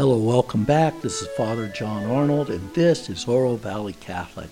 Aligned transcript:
Hello, 0.00 0.16
welcome 0.16 0.64
back. 0.64 0.98
This 1.02 1.20
is 1.20 1.28
Father 1.36 1.68
John 1.68 2.06
Arnold, 2.10 2.48
and 2.48 2.72
this 2.72 3.10
is 3.10 3.28
Oro 3.28 3.56
Valley 3.56 3.92
Catholic. 3.92 4.48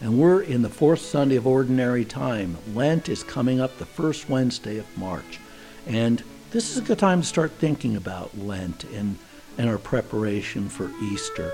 And 0.00 0.16
we're 0.16 0.42
in 0.42 0.62
the 0.62 0.68
fourth 0.68 1.00
Sunday 1.00 1.34
of 1.34 1.44
Ordinary 1.44 2.04
Time. 2.04 2.56
Lent 2.72 3.08
is 3.08 3.24
coming 3.24 3.60
up 3.60 3.76
the 3.76 3.84
first 3.84 4.28
Wednesday 4.28 4.78
of 4.78 4.96
March. 4.96 5.40
And 5.88 6.22
this 6.52 6.70
is 6.70 6.78
a 6.78 6.86
good 6.86 7.00
time 7.00 7.20
to 7.20 7.26
start 7.26 7.50
thinking 7.50 7.96
about 7.96 8.38
Lent 8.38 8.84
and, 8.94 9.18
and 9.58 9.68
our 9.68 9.76
preparation 9.76 10.68
for 10.68 10.88
Easter. 11.02 11.50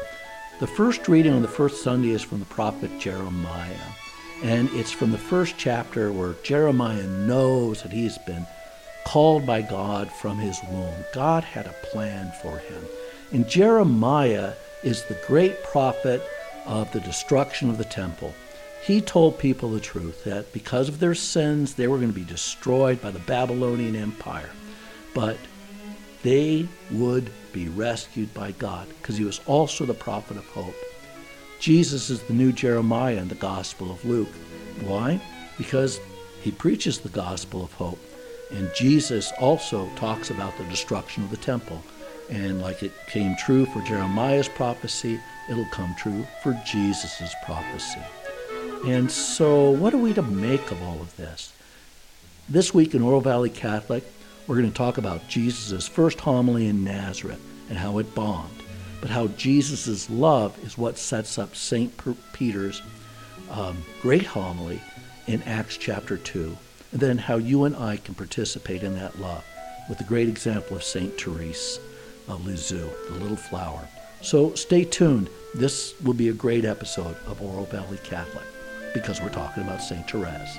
The 0.61 0.67
first 0.67 1.09
reading 1.09 1.33
on 1.33 1.41
the 1.41 1.49
first 1.49 1.83
Sunday 1.83 2.11
is 2.11 2.21
from 2.21 2.41
the 2.41 2.45
prophet 2.45 3.01
Jeremiah. 3.01 3.73
And 4.43 4.69
it's 4.74 4.93
from 4.93 5.10
the 5.10 5.16
first 5.16 5.55
chapter 5.57 6.12
where 6.12 6.35
Jeremiah 6.43 7.07
knows 7.07 7.83
that 7.83 7.93
he's 7.93 8.19
been 8.19 8.46
called 9.07 9.46
by 9.46 9.62
God 9.62 10.12
from 10.12 10.37
his 10.37 10.60
womb. 10.71 10.93
God 11.15 11.45
had 11.45 11.65
a 11.65 11.74
plan 11.91 12.30
for 12.43 12.59
him. 12.59 12.85
And 13.32 13.48
Jeremiah 13.48 14.55
is 14.82 15.05
the 15.05 15.20
great 15.27 15.62
prophet 15.64 16.23
of 16.66 16.91
the 16.92 17.00
destruction 17.00 17.68
of 17.68 17.78
the 17.78 17.84
temple. 17.84 18.34
He 18.84 19.01
told 19.01 19.38
people 19.38 19.70
the 19.70 19.80
truth 19.80 20.24
that 20.24 20.52
because 20.52 20.88
of 20.88 20.98
their 21.01 21.14
sins, 21.14 21.74
they 21.74 21.88
were 21.88 21.96
going 21.98 22.12
to 22.12 22.18
be 22.18 22.24
destroyed 22.24 23.02
by 23.02 23.10
the 23.10 23.18
Babylonian 23.20 23.96
Empire. 23.96 24.51
But 25.14 25.37
they 26.23 26.68
would 26.91 27.30
be 27.52 27.68
rescued 27.68 28.32
by 28.34 28.52
God 28.52 28.88
because 28.88 29.16
he 29.16 29.24
was 29.24 29.40
also 29.46 29.84
the 29.84 29.95
prophet 29.95 30.37
of 30.37 30.46
hope. 30.46 30.74
Jesus 31.59 32.09
is 32.09 32.23
the 32.23 32.32
new 32.32 32.52
Jeremiah 32.52 33.16
in 33.16 33.29
the 33.29 33.34
Gospel 33.34 33.90
of 33.90 34.04
Luke. 34.04 34.32
Why? 34.80 35.20
Because 35.57 36.01
he 36.40 36.51
preaches 36.51 36.98
the 36.98 37.09
gospel 37.09 37.65
of 37.65 37.73
hope. 37.73 37.98
And 38.51 38.70
Jesus 38.74 39.32
also 39.38 39.88
talks 39.96 40.30
about 40.30 40.57
the 40.57 40.65
destruction 40.65 41.24
of 41.24 41.30
the 41.30 41.37
temple. 41.37 41.82
And 42.30 42.60
like 42.60 42.82
it 42.82 42.93
came 43.07 43.37
true 43.37 43.65
for 43.66 43.80
Jeremiah's 43.82 44.48
prophecy, 44.48 45.21
it'll 45.48 45.65
come 45.66 45.95
true 45.96 46.26
for 46.43 46.60
Jesus' 46.66 47.35
prophecy. 47.45 48.02
And 48.87 49.10
so, 49.10 49.70
what 49.70 49.95
are 49.95 49.98
we 49.98 50.12
to 50.15 50.23
make 50.23 50.70
of 50.70 50.82
all 50.82 51.01
of 51.01 51.16
this? 51.16 51.52
This 52.48 52.73
week 52.73 52.95
in 52.95 53.02
Oro 53.02 53.20
Valley 53.20 53.51
Catholic, 53.51 54.04
we're 54.46 54.57
going 54.57 54.70
to 54.70 54.76
talk 54.76 54.98
about 54.98 55.29
Jesus' 55.29 55.88
first 55.88 56.20
homily 56.20 56.66
in 56.66 56.85
Nazareth 56.85 57.40
and 57.68 57.79
how 57.79 57.98
it 57.98 58.15
bombed, 58.15 58.63
but 59.01 59.10
how 59.10 59.26
Jesus' 59.29 60.09
love 60.09 60.59
is 60.65 60.79
what 60.79 60.96
sets 60.96 61.38
up 61.38 61.57
St. 61.57 61.92
Peter's 62.32 62.82
um, 63.51 63.79
great 64.00 64.25
homily 64.25 64.81
in 65.26 65.42
Acts 65.42 65.76
chapter 65.76 66.16
2, 66.16 66.56
and 66.92 67.00
then 67.00 67.19
how 67.19 67.37
you 67.37 67.65
and 67.65 67.76
I 67.76 67.97
can 67.97 68.15
participate 68.15 68.82
in 68.82 68.94
that 68.94 69.19
love 69.19 69.44
with 69.88 69.98
the 69.98 70.04
great 70.04 70.28
example 70.28 70.76
of 70.76 70.82
St. 70.82 71.20
Therese 71.20 71.78
Lisieux, 72.37 72.91
the 73.10 73.19
little 73.19 73.37
flower. 73.37 73.88
So 74.21 74.54
stay 74.54 74.84
tuned. 74.84 75.31
This 75.54 75.94
will 76.03 76.15
be 76.15 76.28
a 76.28 76.32
great 76.32 76.65
episode 76.65 77.16
of 77.26 77.41
Oro 77.41 77.65
Valley 77.65 77.98
Catholic 78.04 78.44
because 78.94 79.20
we're 79.20 79.28
talking 79.28 79.62
about 79.62 79.82
St. 79.82 80.09
Therese. 80.10 80.56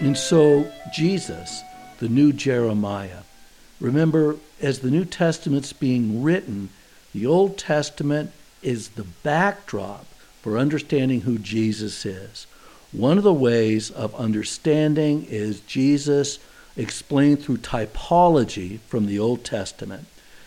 And 0.00 0.16
so, 0.16 0.66
Jesus, 0.94 1.62
the 1.98 2.08
new 2.08 2.32
Jeremiah, 2.32 3.22
remember, 3.80 4.36
as 4.62 4.78
the 4.78 4.90
New 4.90 5.04
Testament's 5.04 5.74
being 5.74 6.22
written, 6.22 6.70
the 7.12 7.26
Old 7.26 7.58
Testament 7.58 8.32
is 8.62 8.90
the 8.90 9.04
backdrop 9.04 10.06
for 10.40 10.56
understanding 10.56 11.22
who 11.22 11.38
Jesus 11.38 12.06
is. 12.06 12.46
One 12.92 13.18
of 13.18 13.24
the 13.24 13.32
ways 13.32 13.90
of 13.90 14.14
understanding 14.14 15.24
is 15.28 15.60
Jesus 15.60 16.38
explained 16.76 17.42
through 17.42 17.58
typology 17.58 18.80
from 18.80 19.06
the 19.06 19.18
Old 19.18 19.44
Testament. 19.44 20.06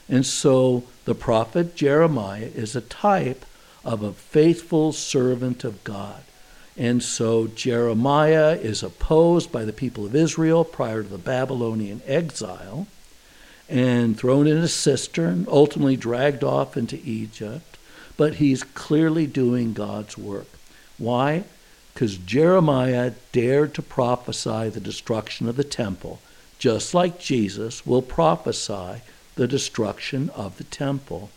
And 0.10 0.26
so 0.26 0.84
the 1.06 1.16
prophet 1.16 1.76
Jeremiah 1.76 2.50
is 2.54 2.76
a 2.76 2.82
type 2.82 3.46
of 3.86 4.04
a 4.04 4.14
faithful 4.14 4.92
servant 4.92 5.64
of 5.64 5.84
God. 5.84 6.24
And 6.76 7.04
so 7.04 7.48
Jeremiah 7.48 8.54
is 8.56 8.84
opposed 8.84 9.52
by 9.52 9.64
the 9.64 9.74
people 9.74 10.06
of 10.06 10.16
Israel 10.16 10.64
prior 10.64 11.04
to 11.04 11.10
the 11.10 11.18
Babylonian 11.18 12.02
exile 12.06 12.88
and 13.70 14.18
thrown 14.18 14.48
in 14.48 14.58
a 14.58 14.68
cistern, 14.68 15.46
ultimately 15.50 15.96
dragged 15.96 16.44
off 16.44 16.76
into 16.76 17.00
Egypt. 17.06 17.78
But 18.18 18.36
he's 18.36 18.64
clearly 18.64 19.28
doing 19.28 19.74
God's 19.74 20.18
work. 20.18 20.48
Why? 20.98 21.46
Because 21.94 22.18
Jeremiah 22.18 23.12
dared 23.32 23.74
to 23.76 23.82
prophesy 23.82 24.70
the 24.70 24.80
destruction 24.80 25.48
of 25.48 25.56
the 25.56 25.64
temple, 25.64 26.20
just 26.58 26.94
like 26.94 27.20
Jesus 27.20 27.86
will 27.86 28.02
prophesy 28.02 29.02
the 29.36 29.48
destruction 29.48 30.30
of 30.32 30.58
the 30.58 30.64
temple. 30.64 31.30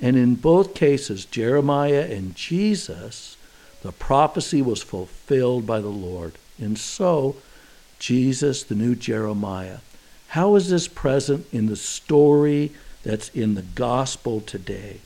And 0.00 0.16
in 0.16 0.34
both 0.34 0.74
cases, 0.74 1.24
Jeremiah 1.24 2.08
and 2.10 2.34
Jesus, 2.34 3.36
the 3.82 3.92
prophecy 3.92 4.60
was 4.60 4.82
fulfilled 4.82 5.66
by 5.66 5.80
the 5.80 5.88
Lord. 5.88 6.32
And 6.58 6.76
so, 6.78 7.36
Jesus, 7.98 8.64
the 8.64 8.74
new 8.74 8.96
Jeremiah. 8.96 9.78
How 10.28 10.56
is 10.56 10.70
this 10.70 10.88
present 10.88 11.46
in 11.52 11.66
the 11.66 11.76
story 11.76 12.72
that's 13.04 13.28
in 13.28 13.54
the 13.54 13.62
gospel 13.62 14.40
today? 14.40 15.00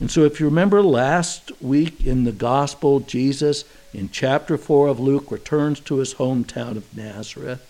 And 0.00 0.10
so, 0.10 0.24
if 0.24 0.40
you 0.40 0.46
remember 0.46 0.82
last 0.82 1.52
week 1.62 2.04
in 2.04 2.24
the 2.24 2.32
gospel, 2.32 3.00
Jesus 3.00 3.64
in 3.92 4.10
chapter 4.10 4.56
4 4.56 4.88
of 4.88 5.00
Luke 5.00 5.30
returns 5.30 5.80
to 5.80 5.98
his 5.98 6.14
hometown 6.14 6.76
of 6.76 6.96
Nazareth 6.96 7.68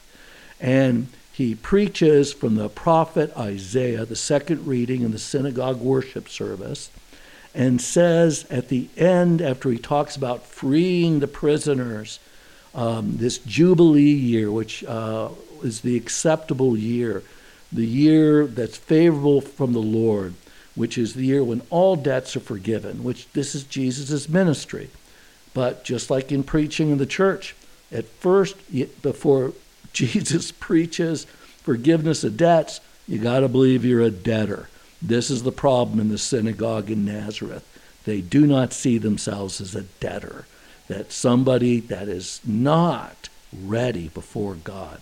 and 0.62 1.08
he 1.32 1.54
preaches 1.54 2.32
from 2.32 2.54
the 2.54 2.68
prophet 2.68 3.36
Isaiah, 3.36 4.04
the 4.04 4.16
second 4.16 4.66
reading 4.66 5.02
in 5.02 5.10
the 5.10 5.18
synagogue 5.18 5.80
worship 5.80 6.28
service, 6.28 6.90
and 7.54 7.80
says 7.80 8.46
at 8.48 8.68
the 8.68 8.88
end, 8.96 9.42
after 9.42 9.70
he 9.70 9.78
talks 9.78 10.14
about 10.14 10.46
freeing 10.46 11.18
the 11.18 11.26
prisoners, 11.26 12.20
um, 12.74 13.16
this 13.16 13.38
Jubilee 13.38 14.02
year, 14.02 14.50
which 14.50 14.84
uh, 14.84 15.30
is 15.62 15.80
the 15.80 15.96
acceptable 15.96 16.76
year, 16.76 17.22
the 17.72 17.86
year 17.86 18.46
that's 18.46 18.76
favorable 18.76 19.40
from 19.40 19.72
the 19.72 19.80
Lord, 19.80 20.34
which 20.74 20.96
is 20.96 21.14
the 21.14 21.26
year 21.26 21.42
when 21.42 21.62
all 21.70 21.96
debts 21.96 22.36
are 22.36 22.40
forgiven, 22.40 23.02
which 23.02 23.30
this 23.32 23.54
is 23.54 23.64
Jesus' 23.64 24.28
ministry. 24.28 24.90
But 25.54 25.84
just 25.84 26.10
like 26.10 26.32
in 26.32 26.42
preaching 26.44 26.90
in 26.90 26.98
the 26.98 27.06
church, 27.06 27.54
at 27.90 28.06
first, 28.06 28.56
before 29.02 29.52
Jesus 29.92 30.50
preaches 30.50 31.24
forgiveness 31.62 32.24
of 32.24 32.36
debts, 32.36 32.80
you 33.06 33.18
got 33.18 33.40
to 33.40 33.48
believe 33.48 33.84
you're 33.84 34.00
a 34.00 34.10
debtor. 34.10 34.68
This 35.00 35.30
is 35.30 35.42
the 35.42 35.52
problem 35.52 36.00
in 36.00 36.08
the 36.08 36.18
synagogue 36.18 36.90
in 36.90 37.04
Nazareth. 37.04 37.66
They 38.04 38.20
do 38.20 38.46
not 38.46 38.72
see 38.72 38.98
themselves 38.98 39.60
as 39.60 39.74
a 39.74 39.82
debtor, 39.82 40.46
that 40.88 41.12
somebody 41.12 41.80
that 41.80 42.08
is 42.08 42.40
not 42.44 43.28
ready 43.52 44.08
before 44.08 44.54
God. 44.54 45.00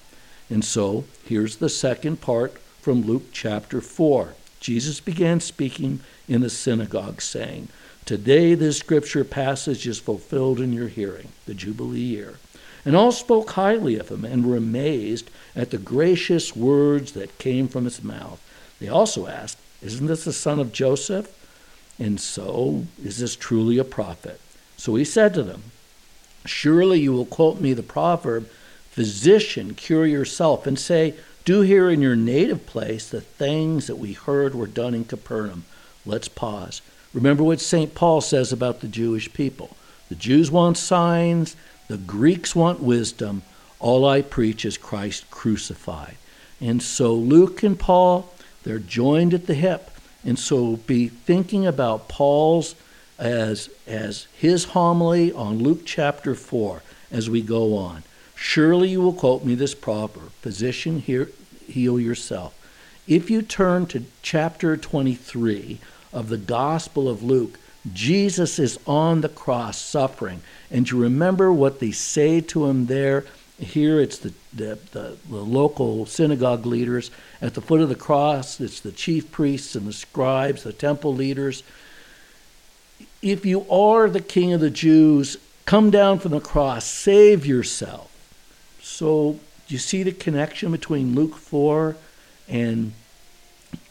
And 0.49 0.65
so 0.65 1.05
here's 1.25 1.57
the 1.57 1.69
second 1.69 2.21
part 2.21 2.59
from 2.81 3.03
Luke 3.03 3.33
chapter 3.33 3.81
4. 3.81 4.35
Jesus 4.59 5.01
began 5.01 5.41
speaking 5.41 6.01
in 6.29 6.41
the 6.41 6.51
synagogue, 6.51 7.23
saying, 7.23 7.69
Today 8.11 8.57
this 8.57 8.79
scripture 8.79 9.23
passage 9.23 9.87
is 9.87 10.01
fulfilled 10.01 10.59
in 10.61 10.73
your 10.73 10.89
hearing, 10.89 11.29
the 11.47 11.55
Jubilee 11.55 12.01
year. 12.01 12.39
And 12.85 12.97
all 12.97 13.13
spoke 13.13 13.51
highly 13.51 14.01
of 14.01 14.09
him 14.09 14.25
and 14.25 14.45
were 14.45 14.57
amazed 14.57 15.31
at 15.55 15.71
the 15.71 15.79
gracious 15.79 16.57
words 16.57 17.13
that 17.13 17.39
came 17.39 17.69
from 17.69 17.85
his 17.85 18.03
mouth. 18.03 18.43
They 18.81 18.89
also 18.89 19.29
asked, 19.29 19.59
Isn't 19.81 20.09
this 20.09 20.25
the 20.25 20.33
son 20.33 20.59
of 20.59 20.73
Joseph? 20.73 21.33
And 22.01 22.21
so, 22.21 22.87
is 23.01 23.19
this 23.19 23.37
truly 23.37 23.79
a 23.79 23.85
prophet? 23.85 24.41
So 24.77 24.97
he 24.97 25.05
said 25.05 25.33
to 25.35 25.45
them, 25.45 25.63
Surely 26.45 26.99
you 26.99 27.13
will 27.13 27.27
quote 27.27 27.61
me 27.61 27.75
the 27.75 27.85
proverb, 27.85 28.49
Physician, 28.91 29.75
cure 29.75 30.05
yourself, 30.05 30.67
and 30.67 30.81
say, 30.81 31.15
Do 31.45 31.61
here 31.61 31.89
in 31.89 32.03
your 32.03 32.17
native 32.17 32.67
place 32.67 33.09
the 33.09 33.21
things 33.21 33.87
that 33.87 33.99
we 33.99 34.15
heard 34.15 34.53
were 34.53 34.67
done 34.67 34.97
in 34.97 35.05
Capernaum. 35.05 35.65
Let's 36.05 36.27
pause. 36.27 36.83
Remember 37.13 37.43
what 37.43 37.61
St. 37.61 37.95
Paul 37.95 38.21
says 38.21 38.53
about 38.53 38.81
the 38.81 38.89
Jewish 38.89 39.33
people. 39.33 39.77
The 40.09 40.15
Jews 40.15 40.51
want 40.51 40.77
signs, 40.77 41.57
the 41.89 41.97
Greeks 41.97 42.55
want 42.55 42.81
wisdom. 42.81 43.43
All 43.79 44.05
I 44.05 44.23
preach 44.23 44.65
is 44.65 44.77
Christ 44.77 45.31
crucified. 45.31 46.17
And 46.61 46.83
so 46.83 47.15
Luke 47.15 47.63
and 47.63 47.79
Paul, 47.79 48.33
they're 48.63 48.79
joined 48.79 49.35
at 49.35 49.47
the 49.47 49.55
hip. 49.55 49.91
And 50.25 50.39
so 50.39 50.77
be 50.77 51.09
thinking 51.09 51.67
about 51.67 52.09
Paul's 52.09 52.75
as, 53.19 53.71
as 53.87 54.27
his 54.37 54.65
homily 54.65 55.33
on 55.33 55.59
Luke 55.59 55.83
chapter 55.85 56.35
4 56.35 56.83
as 57.11 57.29
we 57.29 57.43
go 57.43 57.77
on. 57.77 58.03
Surely 58.35 58.89
you 58.89 59.01
will 59.03 59.13
quote 59.13 59.45
me 59.45 59.55
this 59.55 59.75
proverb 59.75 60.31
Physician, 60.41 61.01
here 61.01 61.31
heal 61.67 62.01
yourself. 62.01 62.57
If 63.07 63.31
you 63.31 63.43
turn 63.43 63.87
to 63.87 64.05
chapter 64.23 64.77
23, 64.77 65.79
of 66.13 66.29
the 66.29 66.37
Gospel 66.37 67.09
of 67.09 67.23
Luke, 67.23 67.59
Jesus 67.93 68.59
is 68.59 68.79
on 68.87 69.21
the 69.21 69.29
cross 69.29 69.81
suffering. 69.81 70.43
And 70.71 70.89
you 70.91 70.99
remember 70.99 71.53
what 71.53 71.81
they 71.81 71.93
say 71.93 72.41
to 72.43 72.67
him 72.67 72.87
there 72.87 73.25
Here 73.59 74.01
it's 74.01 74.19
the, 74.19 74.33
the, 74.55 74.79
the, 74.93 75.17
the, 75.29 75.37
local 75.37 76.07
synagogue 76.07 76.65
leaders. 76.67 77.11
At 77.43 77.55
the 77.55 77.61
foot 77.61 77.81
of 77.81 77.89
the 77.89 77.95
cross, 77.95 78.61
it's 78.61 78.81
the 78.81 78.93
chief 78.93 79.31
priests 79.31 79.75
and 79.75 79.87
the 79.87 79.93
scribes, 79.93 80.63
the 80.63 80.73
temple 80.73 81.15
leaders. 81.15 81.63
If 83.21 83.45
you 83.45 83.71
are 83.71 84.09
the 84.09 84.23
king 84.23 84.55
of 84.55 84.61
the 84.61 84.71
Jews, 84.71 85.37
come 85.67 85.91
down 85.91 86.19
from 86.21 86.33
the 86.33 86.41
cross, 86.41 86.87
save 86.87 87.45
yourself. 87.45 88.11
So 88.81 89.39
you 89.69 89.79
see 89.79 90.03
the 90.03 90.13
connection 90.13 90.73
between 90.73 91.15
Luke 91.15 91.37
4 91.37 91.97
and, 92.49 92.93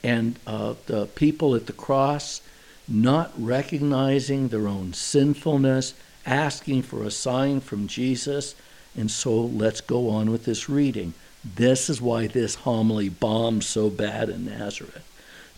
and 0.04 0.40
uh, 0.48 0.76
the 0.86 1.06
people 1.08 1.56
at 1.56 1.66
the 1.66 1.74
cross 1.74 2.42
not 2.88 3.32
recognizing 3.38 4.48
their 4.48 4.68
own 4.68 4.94
sinfulness, 4.94 5.94
asking 6.26 6.82
for 6.82 7.04
a 7.04 7.12
sign 7.12 7.60
from 7.60 7.88
Jesus 7.88 8.56
and 8.96 9.10
so 9.10 9.40
let's 9.40 9.82
go 9.82 10.10
on 10.10 10.32
with 10.32 10.46
this 10.46 10.68
reading. 10.68 11.14
This 11.44 11.90
is 11.90 12.02
why 12.02 12.28
this 12.28 12.56
homily 12.56 13.10
bombed 13.10 13.64
so 13.64 13.90
bad 13.90 14.30
in 14.30 14.46
Nazareth. 14.46 15.06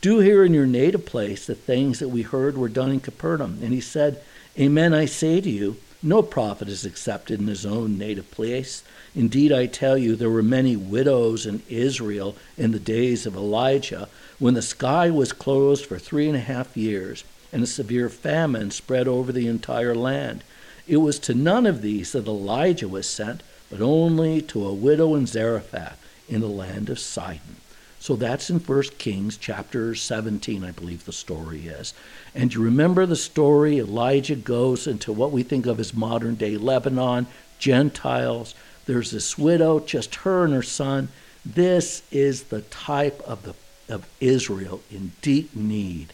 Do 0.01 0.19
here 0.19 0.43
in 0.43 0.53
your 0.53 0.65
native 0.65 1.05
place 1.05 1.45
the 1.45 1.55
things 1.55 1.99
that 1.99 2.09
we 2.09 2.23
heard 2.23 2.57
were 2.57 2.69
done 2.69 2.91
in 2.91 2.99
Capernaum. 2.99 3.59
And 3.63 3.73
he 3.73 3.81
said, 3.81 4.21
Amen, 4.59 4.93
I 4.93 5.05
say 5.05 5.41
to 5.41 5.49
you, 5.49 5.77
no 6.03 6.21
prophet 6.21 6.67
is 6.67 6.85
accepted 6.85 7.39
in 7.39 7.47
his 7.47 7.65
own 7.65 7.97
native 7.97 8.29
place. 8.31 8.83
Indeed, 9.13 9.51
I 9.51 9.67
tell 9.67 9.97
you, 9.97 10.15
there 10.15 10.29
were 10.29 10.41
many 10.41 10.75
widows 10.75 11.45
in 11.45 11.61
Israel 11.69 12.35
in 12.57 12.71
the 12.71 12.79
days 12.79 13.25
of 13.25 13.35
Elijah, 13.35 14.09
when 14.39 14.55
the 14.55 14.61
sky 14.61 15.09
was 15.09 15.31
closed 15.31 15.85
for 15.85 15.99
three 15.99 16.27
and 16.27 16.35
a 16.35 16.41
half 16.41 16.75
years, 16.75 17.23
and 17.53 17.61
a 17.61 17.67
severe 17.67 18.09
famine 18.09 18.71
spread 18.71 19.07
over 19.07 19.31
the 19.31 19.47
entire 19.47 19.93
land. 19.93 20.43
It 20.87 20.97
was 20.97 21.19
to 21.19 21.33
none 21.33 21.65
of 21.65 21.81
these 21.81 22.13
that 22.13 22.27
Elijah 22.27 22.87
was 22.87 23.07
sent, 23.07 23.43
but 23.69 23.81
only 23.81 24.41
to 24.41 24.65
a 24.65 24.73
widow 24.73 25.15
in 25.15 25.27
Zarephath 25.27 26.03
in 26.27 26.41
the 26.41 26.47
land 26.47 26.89
of 26.89 26.99
Sidon. 26.99 27.60
So 28.01 28.15
that's 28.15 28.49
in 28.49 28.57
1 28.57 28.81
Kings 28.97 29.37
chapter 29.37 29.93
17, 29.93 30.63
I 30.63 30.71
believe 30.71 31.05
the 31.05 31.13
story 31.13 31.67
is. 31.67 31.93
And 32.33 32.51
you 32.51 32.59
remember 32.59 33.05
the 33.05 33.15
story 33.15 33.77
Elijah 33.77 34.35
goes 34.35 34.87
into 34.87 35.13
what 35.13 35.31
we 35.31 35.43
think 35.43 35.67
of 35.67 35.79
as 35.79 35.93
modern 35.93 36.33
day 36.33 36.57
Lebanon, 36.57 37.27
Gentiles. 37.59 38.55
There's 38.87 39.11
this 39.11 39.37
widow, 39.37 39.79
just 39.79 40.15
her 40.15 40.43
and 40.43 40.51
her 40.51 40.63
son. 40.63 41.09
This 41.45 42.01
is 42.09 42.45
the 42.45 42.61
type 42.63 43.21
of 43.21 43.43
the 43.43 43.53
of 43.87 44.07
Israel 44.19 44.81
in 44.89 45.11
deep 45.21 45.55
need. 45.55 46.11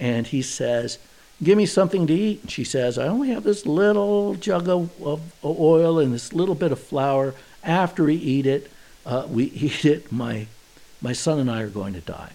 And 0.00 0.26
he 0.26 0.42
says, 0.42 0.98
Give 1.40 1.56
me 1.56 1.66
something 1.66 2.08
to 2.08 2.12
eat. 2.12 2.42
And 2.42 2.50
she 2.50 2.64
says, 2.64 2.98
I 2.98 3.06
only 3.06 3.28
have 3.30 3.44
this 3.44 3.64
little 3.64 4.34
jug 4.34 4.68
of, 4.68 4.90
of 5.00 5.20
oil 5.44 6.00
and 6.00 6.12
this 6.12 6.32
little 6.32 6.56
bit 6.56 6.72
of 6.72 6.80
flour. 6.80 7.34
After 7.62 8.02
we 8.02 8.16
eat 8.16 8.44
it, 8.44 8.72
uh, 9.06 9.26
we 9.28 9.44
eat 9.54 9.84
it, 9.84 10.10
my, 10.10 10.48
my 11.02 11.12
son 11.12 11.38
and 11.38 11.50
I 11.50 11.60
are 11.62 11.68
going 11.68 11.94
to 11.94 12.00
die. 12.00 12.32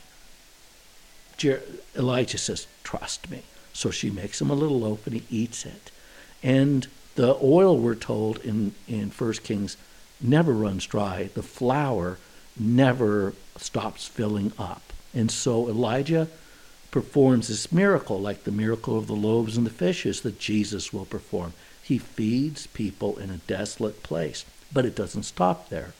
Jer- 1.37 1.63
Elijah 1.95 2.37
says, 2.37 2.67
Trust 2.83 3.29
me. 3.29 3.43
So 3.73 3.91
she 3.91 4.09
makes 4.09 4.41
him 4.41 4.49
a 4.49 4.55
little 4.55 4.79
loaf 4.79 5.05
and 5.07 5.15
he 5.15 5.23
eats 5.29 5.65
it. 5.65 5.91
And 6.43 6.87
the 7.15 7.37
oil, 7.41 7.77
we're 7.77 7.95
told 7.95 8.39
in, 8.39 8.73
in 8.87 9.09
1 9.09 9.33
Kings, 9.33 9.77
never 10.19 10.53
runs 10.53 10.85
dry. 10.85 11.29
The 11.33 11.43
flour 11.43 12.17
never 12.59 13.33
stops 13.57 14.07
filling 14.07 14.51
up. 14.57 14.81
And 15.13 15.31
so 15.31 15.67
Elijah 15.67 16.27
performs 16.91 17.47
this 17.47 17.71
miracle, 17.71 18.19
like 18.19 18.43
the 18.43 18.51
miracle 18.51 18.97
of 18.97 19.07
the 19.07 19.13
loaves 19.13 19.57
and 19.57 19.65
the 19.65 19.71
fishes 19.71 20.21
that 20.21 20.39
Jesus 20.39 20.91
will 20.91 21.05
perform. 21.05 21.53
He 21.83 21.97
feeds 21.97 22.67
people 22.67 23.17
in 23.17 23.29
a 23.29 23.37
desolate 23.37 24.03
place. 24.03 24.45
But 24.73 24.85
it 24.85 24.95
doesn't 24.95 25.23
stop 25.23 25.69
there. 25.69 25.93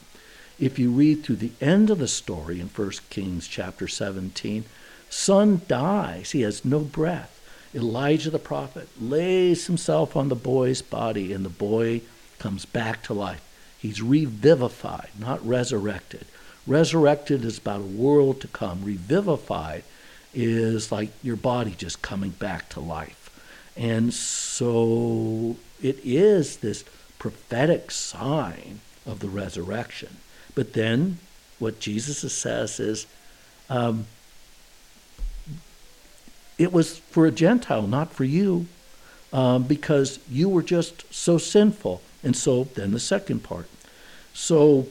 If 0.60 0.76
you 0.76 0.90
read 0.90 1.22
through 1.22 1.36
the 1.36 1.52
end 1.60 1.88
of 1.88 1.98
the 1.98 2.08
story 2.08 2.60
in 2.60 2.66
1 2.68 2.90
Kings 3.10 3.46
chapter 3.46 3.86
17, 3.86 4.64
son 5.08 5.60
dies. 5.68 6.32
He 6.32 6.40
has 6.40 6.64
no 6.64 6.80
breath. 6.80 7.40
Elijah 7.72 8.30
the 8.30 8.40
prophet 8.40 8.88
lays 9.00 9.66
himself 9.66 10.16
on 10.16 10.28
the 10.28 10.34
boy's 10.34 10.82
body, 10.82 11.32
and 11.32 11.44
the 11.44 11.50
boy 11.50 12.00
comes 12.40 12.64
back 12.64 13.04
to 13.04 13.14
life. 13.14 13.44
He's 13.78 14.02
revivified, 14.02 15.10
not 15.16 15.46
resurrected. 15.46 16.26
Resurrected 16.66 17.44
is 17.44 17.58
about 17.58 17.80
a 17.80 17.84
world 17.84 18.40
to 18.40 18.48
come. 18.48 18.84
Revivified 18.84 19.84
is 20.34 20.90
like 20.90 21.10
your 21.22 21.36
body 21.36 21.74
just 21.76 22.02
coming 22.02 22.30
back 22.30 22.68
to 22.70 22.80
life. 22.80 23.30
And 23.76 24.12
so 24.12 25.56
it 25.80 26.00
is 26.02 26.56
this 26.56 26.84
prophetic 27.20 27.92
sign 27.92 28.80
of 29.06 29.20
the 29.20 29.28
resurrection. 29.28 30.16
But 30.58 30.72
then 30.72 31.18
what 31.60 31.78
Jesus 31.78 32.32
says 32.32 32.80
is 32.80 33.06
um, 33.70 34.06
it 36.58 36.72
was 36.72 36.98
for 36.98 37.26
a 37.26 37.30
Gentile, 37.30 37.86
not 37.86 38.12
for 38.12 38.24
you, 38.24 38.66
um, 39.32 39.62
because 39.62 40.18
you 40.28 40.48
were 40.48 40.64
just 40.64 41.14
so 41.14 41.38
sinful. 41.38 42.02
And 42.24 42.36
so 42.36 42.64
then 42.74 42.90
the 42.90 42.98
second 42.98 43.44
part. 43.44 43.68
So 44.34 44.88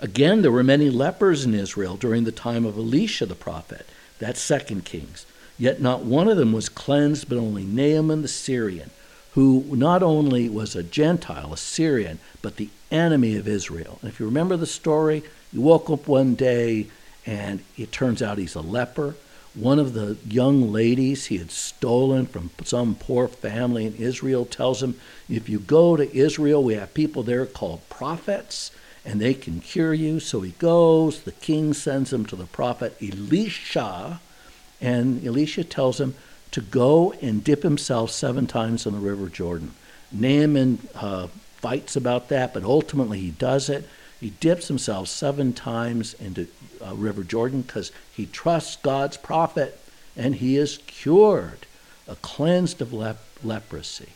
again, 0.00 0.40
there 0.40 0.50
were 0.50 0.64
many 0.64 0.88
lepers 0.88 1.44
in 1.44 1.52
Israel 1.52 1.96
during 1.96 2.24
the 2.24 2.32
time 2.32 2.64
of 2.64 2.78
Elisha 2.78 3.26
the 3.26 3.34
prophet. 3.34 3.86
That's 4.20 4.40
Second 4.40 4.86
Kings. 4.86 5.26
Yet 5.58 5.82
not 5.82 6.00
one 6.00 6.28
of 6.28 6.38
them 6.38 6.54
was 6.54 6.70
cleansed, 6.70 7.28
but 7.28 7.36
only 7.36 7.64
Naaman 7.64 8.22
the 8.22 8.26
Syrian, 8.28 8.90
who 9.34 9.64
not 9.70 10.02
only 10.02 10.48
was 10.48 10.76
a 10.76 10.82
Gentile, 10.82 11.52
a 11.52 11.56
Syrian, 11.56 12.18
but 12.42 12.56
the 12.56 12.68
enemy 12.90 13.36
of 13.36 13.48
Israel. 13.48 13.98
And 14.02 14.10
if 14.10 14.20
you 14.20 14.26
remember 14.26 14.56
the 14.56 14.66
story, 14.66 15.22
he 15.50 15.58
woke 15.58 15.88
up 15.88 16.06
one 16.06 16.34
day 16.34 16.88
and 17.24 17.62
it 17.78 17.92
turns 17.92 18.22
out 18.22 18.38
he's 18.38 18.54
a 18.54 18.60
leper. 18.60 19.14
One 19.54 19.78
of 19.78 19.92
the 19.92 20.16
young 20.26 20.72
ladies 20.72 21.26
he 21.26 21.38
had 21.38 21.50
stolen 21.50 22.26
from 22.26 22.50
some 22.64 22.94
poor 22.94 23.28
family 23.28 23.86
in 23.86 23.94
Israel 23.96 24.44
tells 24.44 24.82
him, 24.82 24.98
If 25.28 25.48
you 25.48 25.58
go 25.58 25.96
to 25.96 26.14
Israel, 26.16 26.62
we 26.62 26.74
have 26.74 26.94
people 26.94 27.22
there 27.22 27.46
called 27.46 27.88
prophets 27.88 28.70
and 29.04 29.20
they 29.20 29.34
can 29.34 29.60
cure 29.60 29.94
you. 29.94 30.20
So 30.20 30.40
he 30.40 30.52
goes, 30.52 31.22
the 31.22 31.32
king 31.32 31.74
sends 31.74 32.12
him 32.12 32.24
to 32.26 32.36
the 32.36 32.46
prophet 32.46 32.96
Elisha, 33.02 34.20
and 34.80 35.24
Elisha 35.26 35.64
tells 35.64 36.00
him 36.00 36.14
to 36.52 36.60
go 36.60 37.12
and 37.20 37.42
dip 37.42 37.62
himself 37.62 38.10
seven 38.10 38.46
times 38.46 38.86
in 38.86 38.92
the 38.92 39.00
river 39.00 39.28
Jordan. 39.28 39.72
Naaman 40.10 40.78
uh, 40.94 41.28
fights 41.56 41.96
about 41.96 42.28
that, 42.28 42.54
but 42.54 42.64
ultimately 42.64 43.20
he 43.20 43.30
does 43.30 43.68
it. 43.68 43.88
He 44.20 44.30
dips 44.30 44.68
himself 44.68 45.08
seven 45.08 45.52
times 45.52 46.14
into 46.14 46.46
uh, 46.80 46.94
River 46.94 47.24
Jordan 47.24 47.62
because 47.62 47.90
he 48.14 48.26
trusts 48.26 48.76
God's 48.76 49.16
prophet 49.16 49.80
and 50.16 50.36
he 50.36 50.56
is 50.56 50.78
cured, 50.86 51.66
uh, 52.06 52.14
cleansed 52.22 52.80
of 52.80 52.92
lep- 52.92 53.24
leprosy. 53.42 54.10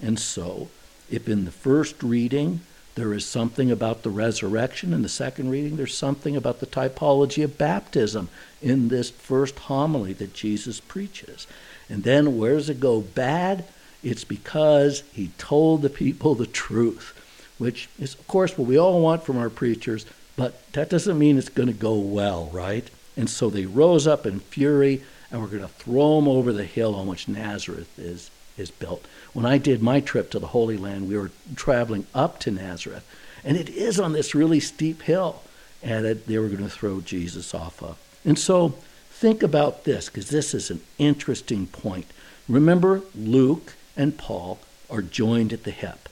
And 0.00 0.18
so, 0.18 0.68
if 1.10 1.28
in 1.28 1.44
the 1.44 1.50
first 1.50 2.02
reading 2.02 2.60
there 2.94 3.14
is 3.14 3.24
something 3.24 3.70
about 3.70 4.02
the 4.02 4.10
resurrection. 4.10 4.92
In 4.92 5.02
the 5.02 5.08
second 5.08 5.50
reading, 5.50 5.76
there's 5.76 5.96
something 5.96 6.36
about 6.36 6.60
the 6.60 6.66
typology 6.66 7.42
of 7.42 7.56
baptism 7.56 8.28
in 8.60 8.88
this 8.88 9.08
first 9.10 9.58
homily 9.60 10.12
that 10.14 10.34
Jesus 10.34 10.78
preaches. 10.78 11.46
And 11.92 12.04
then 12.04 12.38
where 12.38 12.54
does 12.54 12.70
it 12.70 12.80
go 12.80 13.02
bad? 13.02 13.66
It's 14.02 14.24
because 14.24 15.02
he 15.12 15.28
told 15.36 15.82
the 15.82 15.90
people 15.90 16.34
the 16.34 16.46
truth, 16.46 17.12
which 17.58 17.90
is, 17.98 18.14
of 18.14 18.26
course, 18.26 18.56
what 18.56 18.66
we 18.66 18.78
all 18.78 19.02
want 19.02 19.24
from 19.24 19.36
our 19.36 19.50
preachers, 19.50 20.06
but 20.34 20.72
that 20.72 20.88
doesn't 20.88 21.18
mean 21.18 21.36
it's 21.36 21.50
going 21.50 21.68
to 21.68 21.74
go 21.74 21.98
well, 21.98 22.48
right? 22.50 22.88
And 23.14 23.28
so 23.28 23.50
they 23.50 23.66
rose 23.66 24.06
up 24.06 24.24
in 24.24 24.40
fury, 24.40 25.02
and 25.30 25.42
we're 25.42 25.48
going 25.48 25.60
to 25.60 25.68
throw 25.68 26.16
them 26.16 26.28
over 26.28 26.50
the 26.50 26.64
hill 26.64 26.94
on 26.94 27.06
which 27.06 27.28
Nazareth 27.28 27.98
is 27.98 28.30
is 28.56 28.70
built. 28.70 29.06
When 29.34 29.46
I 29.46 29.58
did 29.58 29.82
my 29.82 30.00
trip 30.00 30.30
to 30.30 30.38
the 30.38 30.48
Holy 30.48 30.76
Land, 30.76 31.08
we 31.08 31.16
were 31.16 31.30
traveling 31.56 32.06
up 32.14 32.38
to 32.40 32.50
Nazareth, 32.50 33.04
and 33.44 33.56
it 33.56 33.68
is 33.68 34.00
on 34.00 34.12
this 34.12 34.34
really 34.34 34.60
steep 34.60 35.02
hill, 35.02 35.42
and 35.82 36.06
they 36.06 36.38
were 36.38 36.48
going 36.48 36.62
to 36.62 36.70
throw 36.70 37.00
Jesus 37.02 37.54
off 37.54 37.82
of. 37.82 37.98
And 38.24 38.38
so 38.38 38.74
think 39.22 39.44
about 39.44 39.84
this, 39.84 40.06
because 40.06 40.30
this 40.30 40.52
is 40.52 40.68
an 40.68 40.80
interesting 40.98 41.68
point. 41.68 42.06
Remember, 42.48 43.02
Luke 43.14 43.74
and 43.96 44.18
Paul 44.18 44.58
are 44.90 45.00
joined 45.00 45.52
at 45.52 45.62
the 45.62 45.70
hip. 45.70 46.08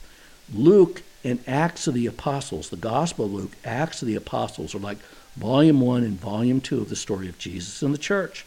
Luke 0.54 1.02
and 1.24 1.40
Acts 1.44 1.88
of 1.88 1.94
the 1.94 2.06
Apostles, 2.06 2.70
the 2.70 2.76
Gospel 2.76 3.26
of 3.26 3.32
Luke, 3.32 3.56
Acts 3.64 4.00
of 4.00 4.06
the 4.06 4.14
Apostles 4.14 4.76
are 4.76 4.78
like 4.78 4.98
volume 5.36 5.80
one 5.80 6.04
and 6.04 6.20
volume 6.20 6.60
two 6.60 6.80
of 6.80 6.88
the 6.88 6.94
story 6.94 7.28
of 7.28 7.36
Jesus 7.36 7.82
and 7.82 7.92
the 7.92 7.98
church. 7.98 8.46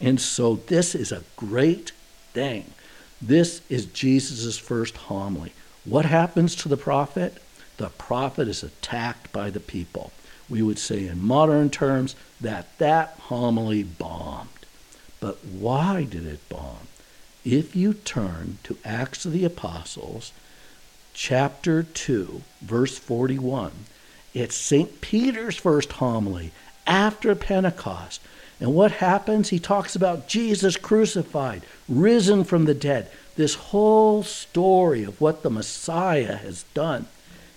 And 0.00 0.20
so 0.20 0.56
this 0.68 0.94
is 0.94 1.10
a 1.10 1.24
great 1.36 1.90
thing 2.32 2.72
this 3.20 3.62
is 3.70 3.86
Jesus' 3.86 4.58
first 4.58 4.96
homily. 4.96 5.52
What 5.84 6.04
happens 6.04 6.54
to 6.56 6.68
the 6.68 6.76
prophet? 6.76 7.38
The 7.78 7.88
prophet 7.88 8.48
is 8.48 8.62
attacked 8.62 9.32
by 9.32 9.50
the 9.50 9.60
people. 9.60 10.12
We 10.48 10.62
would 10.62 10.78
say 10.78 11.06
in 11.06 11.22
modern 11.22 11.70
terms 11.70 12.14
that 12.40 12.76
that 12.78 13.16
homily 13.28 13.82
bombed. 13.82 14.48
But 15.20 15.44
why 15.44 16.04
did 16.04 16.26
it 16.26 16.48
bomb? 16.48 16.88
If 17.44 17.74
you 17.74 17.94
turn 17.94 18.58
to 18.64 18.78
Acts 18.84 19.24
of 19.24 19.32
the 19.32 19.44
Apostles, 19.44 20.32
chapter 21.14 21.82
2, 21.82 22.42
verse 22.60 22.98
41. 22.98 23.72
It's 24.34 24.56
St. 24.56 25.00
Peter's 25.00 25.56
first 25.56 25.92
homily 25.92 26.50
after 26.86 27.34
Pentecost. 27.34 28.20
And 28.60 28.74
what 28.74 28.92
happens? 28.92 29.48
He 29.48 29.58
talks 29.58 29.96
about 29.96 30.28
Jesus 30.28 30.76
crucified, 30.76 31.62
risen 31.88 32.44
from 32.44 32.64
the 32.64 32.74
dead. 32.74 33.10
This 33.36 33.54
whole 33.54 34.22
story 34.22 35.04
of 35.04 35.20
what 35.20 35.42
the 35.42 35.50
Messiah 35.50 36.36
has 36.36 36.64
done. 36.74 37.06